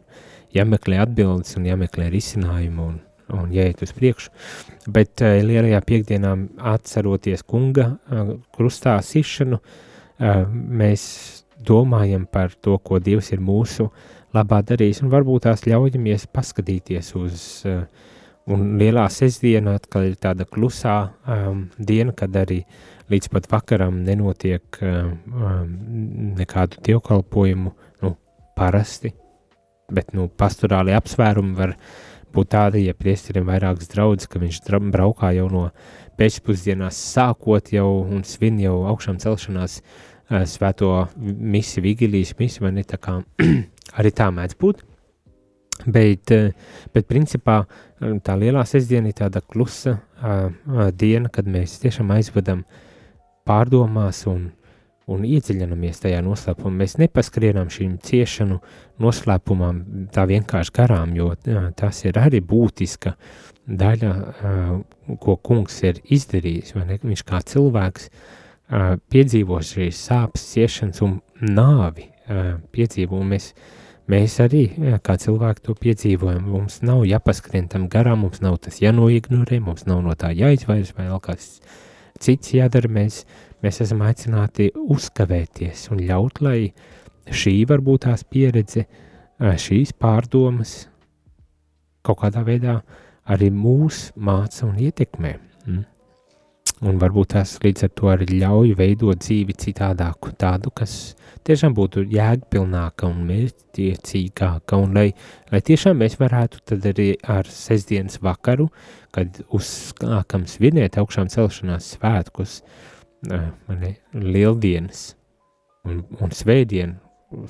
jāmeklē 0.55 1.01
atbildes, 1.03 1.55
un 1.59 1.67
jāmeklē 1.67 2.09
risinājumi, 2.13 2.87
un, 2.87 2.99
un 3.37 3.51
jāiet 3.53 3.81
uz 3.83 3.93
priekšu. 3.97 4.31
Bet 4.93 5.23
uh, 5.25 5.39
lielajā 5.43 5.81
piekdienā 5.87 6.35
atceroties 6.73 7.43
kunga 7.47 7.89
uh, 7.95 8.35
krustā 8.55 8.97
sišanu, 9.03 9.59
uh, 9.59 10.43
mēs 10.47 11.07
domājam 11.67 12.27
par 12.29 12.53
to, 12.61 12.77
ko 12.77 13.01
Dievs 13.03 13.33
ir 13.33 13.41
mūsu 13.43 13.89
labā 14.35 14.61
darījis, 14.65 15.01
un 15.03 15.11
varbūt 15.11 15.47
tās 15.47 15.65
ļaujamies 15.67 16.27
paskatīties 16.33 17.13
uz, 17.17 17.47
uh, 17.67 17.83
un 18.47 18.77
lielā 18.79 19.07
sestdiena 19.11 19.75
atkal 19.77 20.11
ir 20.11 20.19
tāda 20.21 20.47
klusā 20.47 20.97
um, 21.27 21.65
diena, 21.77 22.13
kad 22.15 22.35
arī 22.39 22.61
līdz 23.11 23.29
pat 23.31 23.47
vakaram 23.51 24.01
nenotiek 24.03 24.81
um, 24.81 25.69
nekādu 26.37 26.81
dievkalpojumu, 26.83 27.71
nu, 28.03 28.13
parasti, 28.57 29.13
bet, 29.93 30.11
nu, 30.17 30.27
pastorāli 30.27 30.95
apsvērumi 30.97 31.55
var 31.57 31.77
būt 32.35 32.51
tādi, 32.53 32.83
ja 32.87 32.95
priesterim 32.97 33.47
vairākas 33.47 33.89
draudzes, 33.93 34.27
ka 34.29 34.41
viņš 34.41 34.59
braukā 34.91 35.31
jau 35.37 35.47
no 35.51 35.63
pēcpusdienās 36.19 36.99
sākot 37.13 37.71
jau 37.73 37.87
un 38.03 38.25
svin 38.27 38.59
jau 38.59 38.81
augšām 38.91 39.19
celšanās 39.23 39.79
uh, 39.79 40.43
svēto 40.49 40.91
misi, 41.17 41.81
vigilijas 41.81 42.35
misi, 42.39 42.61
vai 42.63 42.73
ne, 42.75 42.83
tā 42.83 42.99
kā 43.01 43.19
arī 43.99 44.13
tā 44.15 44.29
mēdz 44.33 44.59
būt. 44.59 44.83
Bet, 45.87 46.33
uh, 46.33 46.51
bet 46.93 47.07
principā 47.07 47.61
tā 48.25 48.35
lielā 48.35 48.65
sestdiena 48.67 49.11
ir 49.11 49.17
tāda 49.17 49.43
klusa 49.45 49.95
uh, 49.95 50.49
uh, 50.49 50.89
diena, 50.91 51.31
kad 51.33 51.47
mēs 51.47 51.77
tiešām 51.83 52.11
aizvedam 52.17 52.65
pārdomās 53.47 54.23
un, 54.29 54.49
un 55.07 55.25
iedziļinamies 55.27 56.03
tajā 56.03 56.21
noslēpumā. 56.25 56.73
Mēs 56.83 56.97
nepaskrienam 57.01 57.71
šīm 57.73 57.97
ciešanu 58.03 58.59
noslēpumam 59.03 59.83
tā 60.13 60.27
vienkārši 60.29 60.75
garām, 60.75 61.15
jo 61.17 61.31
uh, 61.33 61.69
tas 61.79 62.03
ir 62.05 62.19
arī 62.21 62.43
būtiska 62.43 63.15
daļa, 63.67 64.11
ko 65.19 65.35
kungs 65.43 65.81
ir 65.83 65.99
izdarījis? 66.03 66.75
Viņš 67.03 67.23
kā 67.27 67.41
cilvēks 67.43 68.05
piedzīvo 69.11 69.59
šīs 69.63 69.99
sāpes, 70.09 70.45
ciešanas 70.53 71.03
un 71.03 71.17
nāvi 71.43 72.07
piedzīvo, 72.71 73.19
un 73.19 73.33
mēs 73.35 73.51
mēs 74.07 74.37
arī 74.43 74.63
kā 75.03 75.17
cilvēki 75.19 75.65
to 75.65 75.75
piedzīvojam. 75.75 76.47
Mums 76.47 76.79
nav 76.87 77.03
jāpaskrien 77.07 77.67
tam 77.71 77.89
garām, 77.91 78.23
mums 78.23 78.39
nav 78.43 78.59
tas 78.63 78.79
jānoignorē, 78.83 79.59
mums 79.63 79.87
nav 79.87 80.03
no 80.05 80.15
tā 80.19 80.31
jāizvairās 80.35 80.95
vai 80.95 81.09
vēl 81.09 81.21
kas 81.23 81.49
cits 81.59 81.86
jādara. 82.25 82.89
Mēs, 82.89 83.23
mēs 83.63 83.81
esam 83.85 84.01
aicināti 84.05 84.71
uzkavēties 84.75 85.87
un 85.91 86.03
ļaut, 86.07 86.41
lai 86.41 86.73
šī 87.27 87.65
varbūt 87.69 88.05
tās 88.07 88.23
pieredze, 88.23 88.85
šīs 89.39 89.93
pārdomas 89.93 90.87
kaut 92.07 92.21
kādā 92.23 92.43
veidā 92.47 92.79
arī 93.27 93.51
mūs 93.51 94.11
māca 94.15 94.65
un 94.67 94.77
ietekmē. 94.79 95.33
Mm? 95.67 95.83
Un 96.87 96.99
varbūt 97.01 97.33
tas 97.33 97.57
līdz 97.63 97.87
ar 97.87 97.91
to 97.97 98.09
arī 98.13 98.27
ļauj 98.37 98.75
veidot 98.77 99.19
dzīvi 99.19 99.55
citādāku, 99.57 100.31
tādu, 100.37 100.71
kas 100.71 101.16
tiešām 101.47 101.75
būtu 101.77 102.03
jēgpilnāka 102.11 103.07
un 103.07 103.23
mērķtiecīgāka, 103.29 104.79
un 104.79 104.95
lai, 104.97 105.07
lai 105.51 105.61
tiešām 105.63 106.01
mēs 106.01 106.17
varētu 106.19 106.63
tad 106.71 106.87
arī 106.91 107.09
ar 107.23 107.47
sestdienas 107.51 108.19
vakaru, 108.23 108.67
kad 109.15 109.39
uzsākam 109.55 110.45
svinēt 110.49 110.99
augšām 111.01 111.31
celšanās 111.33 111.93
svētkus, 111.95 112.61
mani, 113.67 113.95
lieldienas 114.13 115.11
un, 115.87 116.03
un 116.19 116.33
svētdienu, 116.35 116.99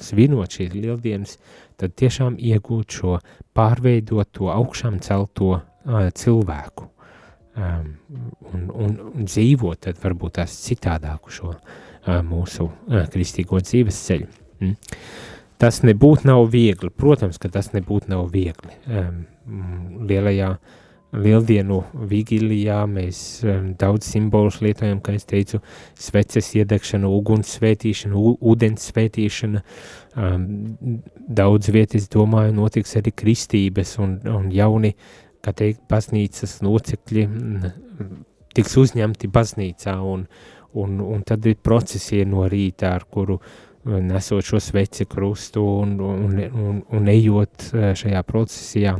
svinot 0.01 0.53
šīs 0.57 0.75
lieldienas, 0.77 1.37
tad 1.77 1.97
tiešām 1.99 2.37
iegūt 2.41 2.99
šo 2.99 3.17
pārveidoto 3.57 4.51
augšām 4.53 5.01
celto 5.05 5.57
uh, 5.57 6.07
cilvēku. 6.17 6.87
Um, 7.57 7.93
un, 8.53 8.65
un, 8.69 8.97
un 9.17 9.25
dzīvot, 9.25 9.79
tad 9.87 9.97
varbūt 10.01 10.35
tās 10.37 10.53
citādāku 10.61 11.33
šo 11.33 11.51
uh, 11.55 11.77
mūsu 12.25 12.67
uh, 12.67 13.05
kristīgo 13.13 13.61
dzīves 13.63 14.01
ceļu. 14.07 14.29
Mm. 14.61 14.75
Tas 15.57 15.81
nebūtu 15.81 16.29
nav 16.29 16.43
viegli, 16.53 16.91
protams, 16.93 17.39
ka 17.41 17.49
tas 17.53 17.71
nebūtu 17.73 18.11
nav 18.13 18.27
viegli. 18.33 18.75
Um, 18.85 19.23
lielajā 20.07 20.55
lieldienu 21.17 21.79
vigilijā 22.09 22.81
mēs 22.91 23.19
daudz 23.79 24.09
simbolus 24.11 24.59
lietojam, 24.61 24.99
kā 25.01 25.15
es 25.15 25.25
teicu, 25.25 25.61
sveces 25.97 26.49
iedegšana, 26.59 27.07
uguns 27.07 27.53
svētīšana, 27.57 28.23
ūdens 28.51 28.89
svētīšana, 28.91 29.63
daudz 31.39 31.71
vietas, 31.73 32.09
domāju, 32.11 32.57
notiks 32.59 32.97
arī 32.99 33.15
kristības 33.15 33.95
un, 34.03 34.17
un 34.33 34.51
jauni 34.53 34.93
kā 35.45 35.55
teikt, 35.55 35.85
baznīcas 35.89 36.59
locekļi 36.65 37.27
tiks 38.57 38.77
uzņemti 38.81 39.29
baznīcā, 39.31 39.95
un, 40.03 40.25
un, 40.83 40.99
un 41.01 41.23
tad 41.27 41.45
ir 41.49 41.57
procesija 41.63 42.25
no 42.27 42.45
rīta, 42.49 42.93
ar 42.95 43.07
kuru 43.09 43.39
nesot 43.87 44.43
šo 44.43 44.59
sveci 44.59 45.05
krustu 45.07 45.63
un, 45.63 45.93
un, 46.03 46.39
un, 46.47 46.81
un 46.91 47.07
ejot 47.11 47.69
šajā 47.71 48.23
procesijā, 48.27 48.97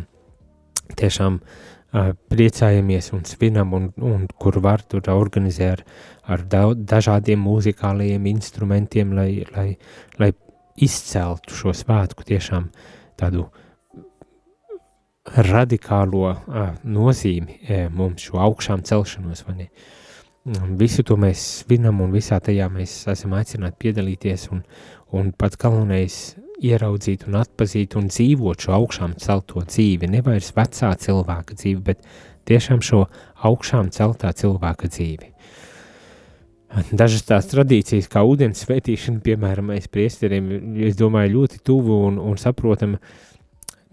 tiešām 0.96 1.42
uh, 1.42 2.14
priecājamies 2.32 3.12
un 3.16 3.26
svinam, 3.28 3.74
un, 3.74 3.90
un 3.98 4.26
kur 4.40 4.60
var 4.64 4.84
tur 4.88 5.04
organizē 5.12 5.72
ar, 5.76 5.84
ar 6.24 6.44
daudz, 6.48 6.84
dažādiem 6.88 7.42
mūzikālajiem 7.44 8.28
instrumentiem, 8.32 9.14
lai, 9.18 9.46
lai, 9.56 9.70
lai 10.20 10.32
izceltu 10.78 11.56
šo 11.58 11.74
svētku 11.76 12.24
tiešām 12.28 12.70
tādu 13.20 13.48
uh, 13.48 13.64
radikālo 15.36 16.30
uh, 16.32 16.70
nozīmi 16.84 17.60
uh, 17.60 17.88
mums 17.94 18.28
šo 18.28 18.40
augšām 18.44 18.84
celšanos. 18.88 19.46
Visu 20.80 21.04
to 21.04 21.18
mēs 21.20 21.42
svinam 21.62 22.00
un 22.06 22.14
visā 22.16 22.38
tajā 22.40 22.70
mēs 22.72 23.02
esam 23.12 23.34
aicināti 23.36 23.82
piedalīties 23.84 24.46
un, 24.56 24.62
un 25.12 25.34
pats 25.36 25.60
galvenais 25.60 26.38
ieraudzīt 26.64 27.26
un 27.28 27.36
atpazīt 27.42 27.98
un 28.00 28.08
dzīvot 28.08 28.64
šo 28.64 28.76
augšām 28.78 29.18
celto 29.20 29.66
dzīvi, 29.68 30.08
nevairs 30.14 30.54
vecā 30.56 30.94
cilvēka 31.04 31.58
dzīvi, 31.60 31.82
bet 31.90 32.06
tiešām 32.48 32.80
šo 32.86 33.04
augšām 33.50 33.92
celtā 33.92 34.32
cilvēka 34.40 34.88
dzīvi. 34.94 35.34
Dažas 36.92 37.24
tās 37.28 37.48
tradīcijas, 37.52 38.08
kā 38.12 38.24
ūdens 38.28 38.64
svētīšana, 38.64 39.22
piemēram, 39.24 39.74
mēs 39.74 39.88
priesteriem, 39.92 40.50
es 40.88 40.96
domāju, 41.00 41.42
ļoti 41.42 41.62
tuvu 41.68 42.02
un, 42.08 42.22
un 42.24 42.40
saprotam, 42.40 42.98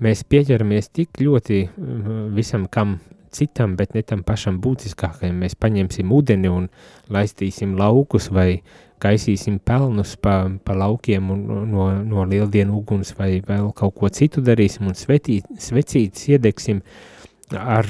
mēs 0.02 0.24
pieķeramies 0.26 0.90
tik 0.90 1.22
ļoti 1.22 1.60
mm, 1.66 2.24
visam, 2.34 2.66
kam 2.70 2.98
citam, 3.34 3.74
bet 3.76 3.94
ne 3.94 4.02
tam 4.06 4.22
pašam 4.26 4.60
būtiskākajam. 4.62 5.36
Mēs 5.42 5.56
paņemsim 5.60 6.12
ūdeni 6.14 6.50
un 6.50 6.68
laistīsim 7.12 7.74
laukus 7.78 8.30
vai 8.32 8.62
kaisīsim 9.02 9.58
pelnus 9.64 10.14
pa, 10.20 10.36
pa 10.64 10.76
laukiem 10.78 11.30
un, 11.34 11.44
no, 11.70 11.88
no 12.06 12.24
lieldienu 12.28 12.78
uguns 12.78 13.12
vai 13.18 13.36
vēl 13.44 13.72
kaut 13.76 13.96
ko 13.98 14.10
citu 14.12 14.44
darīsim 14.44 14.88
un 14.88 14.96
svetīt, 14.98 15.48
svecītas 15.60 16.28
iedegsim 16.30 16.80
ar, 17.58 17.88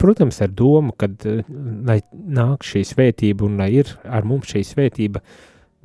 protams, 0.00 0.40
ar 0.42 0.50
domu, 0.50 0.96
kad, 0.98 1.20
lai 1.86 2.00
nāk 2.12 2.66
šī 2.66 2.82
svētība 2.88 3.46
un 3.46 3.60
lai 3.60 3.70
ir 3.78 3.92
ar 4.04 4.26
mums 4.26 4.50
šī 4.54 4.64
svētība, 4.66 5.22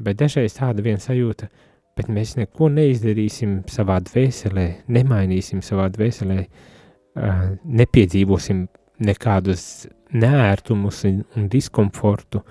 bet 0.01 0.23
dažreiz 0.23 0.57
tāda 0.57 0.83
viena 0.85 1.03
sajūta, 1.03 1.51
bet 1.99 2.09
mēs 2.09 2.37
neko 2.39 2.71
neizdarīsim 2.73 3.61
savā 3.69 3.99
dvēselē, 4.07 4.67
nemainīsim 4.89 5.61
savā 5.65 5.91
dvēselē, 5.93 6.39
uh, 6.41 6.70
nepiedzīvosim 7.15 8.67
nekādus 9.01 9.65
nērtumus 10.11 11.03
un, 11.09 11.47
diskomfortu 11.51 12.43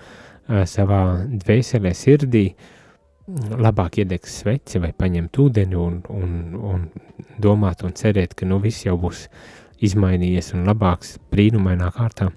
savā 0.67 1.01
dvēselē, 1.31 1.93
sirdī, 1.95 2.45
labāk 3.61 4.01
iedegs 4.03 4.41
sveci 4.43 4.81
vai 4.83 4.91
paņemt 4.97 5.39
ūdeni 5.39 5.79
un, 5.79 6.01
un, 6.11 6.37
un 6.73 6.87
domāt 7.39 7.85
un 7.87 7.95
cerēt, 7.95 8.35
ka 8.35 8.49
nu 8.49 8.59
viss 8.63 8.87
jau 8.87 8.97
būs 8.99 9.27
izmainījies 9.87 10.53
un 10.57 10.67
labāks 10.69 11.17
brīnumainā 11.33 11.93
kārtā. 11.95 12.31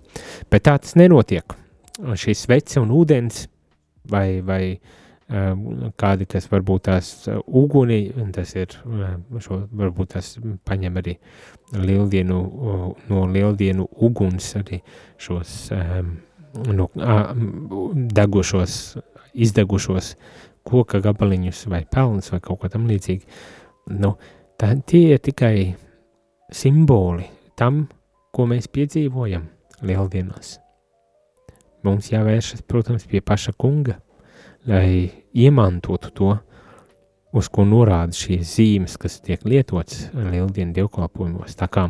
Bet 0.51 0.67
tā 0.67 0.77
tas 0.79 0.93
nenotiek. 0.99 1.55
Šīs 1.97 2.45
svece 2.45 2.79
un 2.81 2.93
ūdens 2.93 3.47
vai, 4.09 4.41
vai 4.45 4.63
kādi 5.97 6.27
tas 6.29 6.47
varbūt 6.51 6.85
tās 6.89 7.09
uguni, 7.47 8.11
un 8.19 8.31
tas 8.35 8.53
ir, 8.55 8.75
šo, 9.41 9.63
varbūt 9.71 10.13
tas 10.15 10.35
paņem 10.67 10.99
arī 11.01 11.17
lieldienu, 11.73 12.39
no 13.09 13.25
lieldienu 13.29 13.87
uguns 14.05 14.53
arī 14.59 14.79
šos 15.21 15.71
ehm, 15.73 16.15
no, 16.73 16.89
degušos, 17.93 18.77
izdegušos 19.33 20.13
koka 20.63 21.01
gabaliņus 21.03 21.65
vai 21.71 21.83
pelnus 21.89 22.31
vai 22.31 22.39
kaut 22.43 22.61
ko 22.61 22.71
tam 22.71 22.87
līdzīgi. 22.87 23.25
Nu, 23.99 24.15
tā, 24.59 24.73
tie 24.87 25.15
ir 25.15 25.23
tikai 25.23 25.55
simboli 26.53 27.27
tam, 27.59 27.87
ko 28.33 28.47
mēs 28.49 28.69
piedzīvojam 28.71 29.45
lieldienās. 29.85 30.57
Mums 31.83 32.07
jāvēršas, 32.13 32.63
protams, 32.67 33.03
pie 33.09 33.19
paša 33.21 33.51
kunga, 33.59 33.97
lai 34.69 35.11
iemantotu 35.35 36.13
to, 36.15 36.29
uz 37.33 37.49
ko 37.53 37.65
norāda 37.67 38.15
šīs 38.15 38.55
zīmes, 38.57 38.97
kas 39.01 39.19
tiek 39.25 39.43
lietotas 39.47 40.07
lieldienu 40.13 40.75
dievkalpojumos. 40.75 41.57
Tā 41.59 41.67
kā 41.71 41.87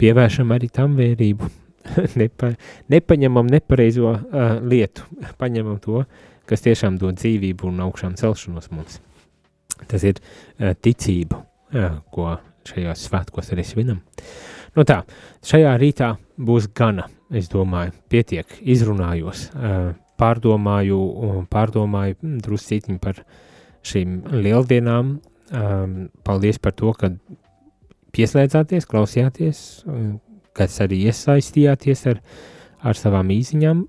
pievēršam 0.00 0.54
arī 0.54 0.70
tam 0.72 0.96
vērību, 0.98 1.50
nepa, 2.20 2.54
nepaņemam 2.92 3.50
nepareizo 3.52 4.14
uh, 4.14 4.56
lietu, 4.64 5.06
paņemam 5.40 5.80
to, 5.84 6.04
kas 6.48 6.64
tiešām 6.64 6.96
dod 7.00 7.20
dzīvību 7.20 7.68
un 7.68 7.84
augšām 7.88 8.16
celšanos 8.18 8.70
mums. 8.72 9.00
Tas 9.88 10.04
ir 10.08 10.18
uh, 10.18 10.72
ticība, 10.74 11.42
uh, 11.74 12.00
ko 12.12 12.38
šajos 12.68 13.04
svētkos 13.08 13.52
arī 13.54 13.64
svinam. 13.64 14.00
Nu 14.76 14.84
tā, 14.88 15.02
šajā 15.46 15.72
rītā 15.80 16.12
būs 16.38 16.68
gana, 16.76 17.08
es 17.34 17.48
domāju, 17.52 17.94
pietiek, 18.12 18.58
izrunājos, 18.60 19.48
pārdomāju, 20.20 20.98
pārdomāju 21.50 22.18
mm, 22.20 22.36
druscītiņu 22.44 23.00
par 23.02 23.22
šīm 23.88 24.20
lieldienām. 24.44 25.18
Paldies 26.26 26.60
par 26.60 26.74
to, 26.76 26.92
ka 26.96 27.12
pieslēdzāties, 28.16 28.88
klausījāties, 28.88 29.62
kas 30.56 30.80
arī 30.84 31.02
iesaistījāties 31.08 32.06
ar, 32.12 32.22
ar 32.84 32.98
savām 32.98 33.32
īziņām 33.32 33.84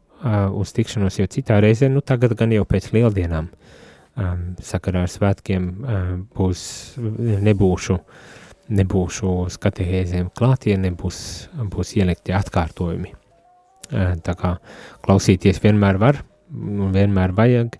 uz 0.59 0.73
tikšanos 0.75 1.19
jau 1.19 1.27
citā 1.31 1.59
reizē, 1.63 1.89
nu 1.91 2.03
tagad 2.05 2.35
gan 2.39 2.51
jau 2.55 2.65
pēc 2.67 2.91
lieldienām 2.95 3.51
sakarā 4.63 5.05
ar 5.05 5.11
svētkiem 5.11 5.67
būs, 6.35 6.61
nebūšu 7.47 7.95
uh, 7.95 8.27
nebūšu 8.69 9.33
skatījēziem 9.53 10.29
klātienē, 10.37 10.91
būs, 10.97 11.19
būs 11.73 11.95
ielikti 11.97 12.35
atkārtojumi. 12.37 13.13
Tā 13.89 14.35
kā 14.37 14.55
klausīties 15.05 15.61
vienmēr 15.63 15.97
var, 16.01 16.21
vienmēr 16.93 17.33
vajag, 17.37 17.79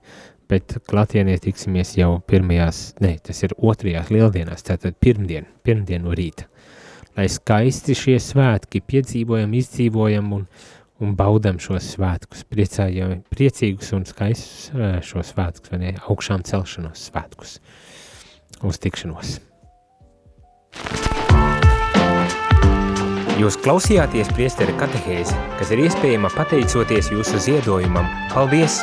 bet 0.49 0.77
klātienē 0.89 1.37
tiksimies 1.43 1.93
jau 1.99 2.17
pirmajās, 2.29 2.81
ne, 3.03 3.15
tas 3.23 3.43
ir 3.45 3.53
otrajās 3.57 4.09
lieldienās, 4.13 4.65
tātad 4.65 4.97
pirmdien, 5.01 5.47
pirmdien 5.65 6.05
no 6.05 6.15
rīta. 6.17 6.47
Lai 7.17 7.27
skaisti 7.31 7.95
šie 7.97 8.17
svētki 8.23 8.81
piedzīvojam, 8.85 9.53
izdzīvojam 9.59 10.31
un, 10.37 10.45
un 11.03 11.13
baudam 11.19 11.59
šos 11.61 11.93
svētkus, 11.95 12.45
priecājam, 12.49 13.19
priecīgus 13.33 13.91
un 13.97 14.07
skaistus 14.09 14.71
šos 15.09 15.33
svētkus, 15.33 15.73
vai 15.73 15.83
ne, 15.83 15.93
augšām 16.09 16.45
celšanos 16.47 17.09
svētkus. 17.09 17.59
Uz 18.65 18.81
tikšanos! 18.81 19.37
Jūs 23.39 23.55
klausījāties 23.63 24.33
priesteri 24.35 24.73
katehēzi, 24.81 25.37
kas 25.61 25.71
ir 25.71 25.85
iespējama 25.85 26.31
pateicoties 26.35 27.13
jūsu 27.13 27.39
ziedojumam. 27.45 28.09
Paldies! 28.33 28.81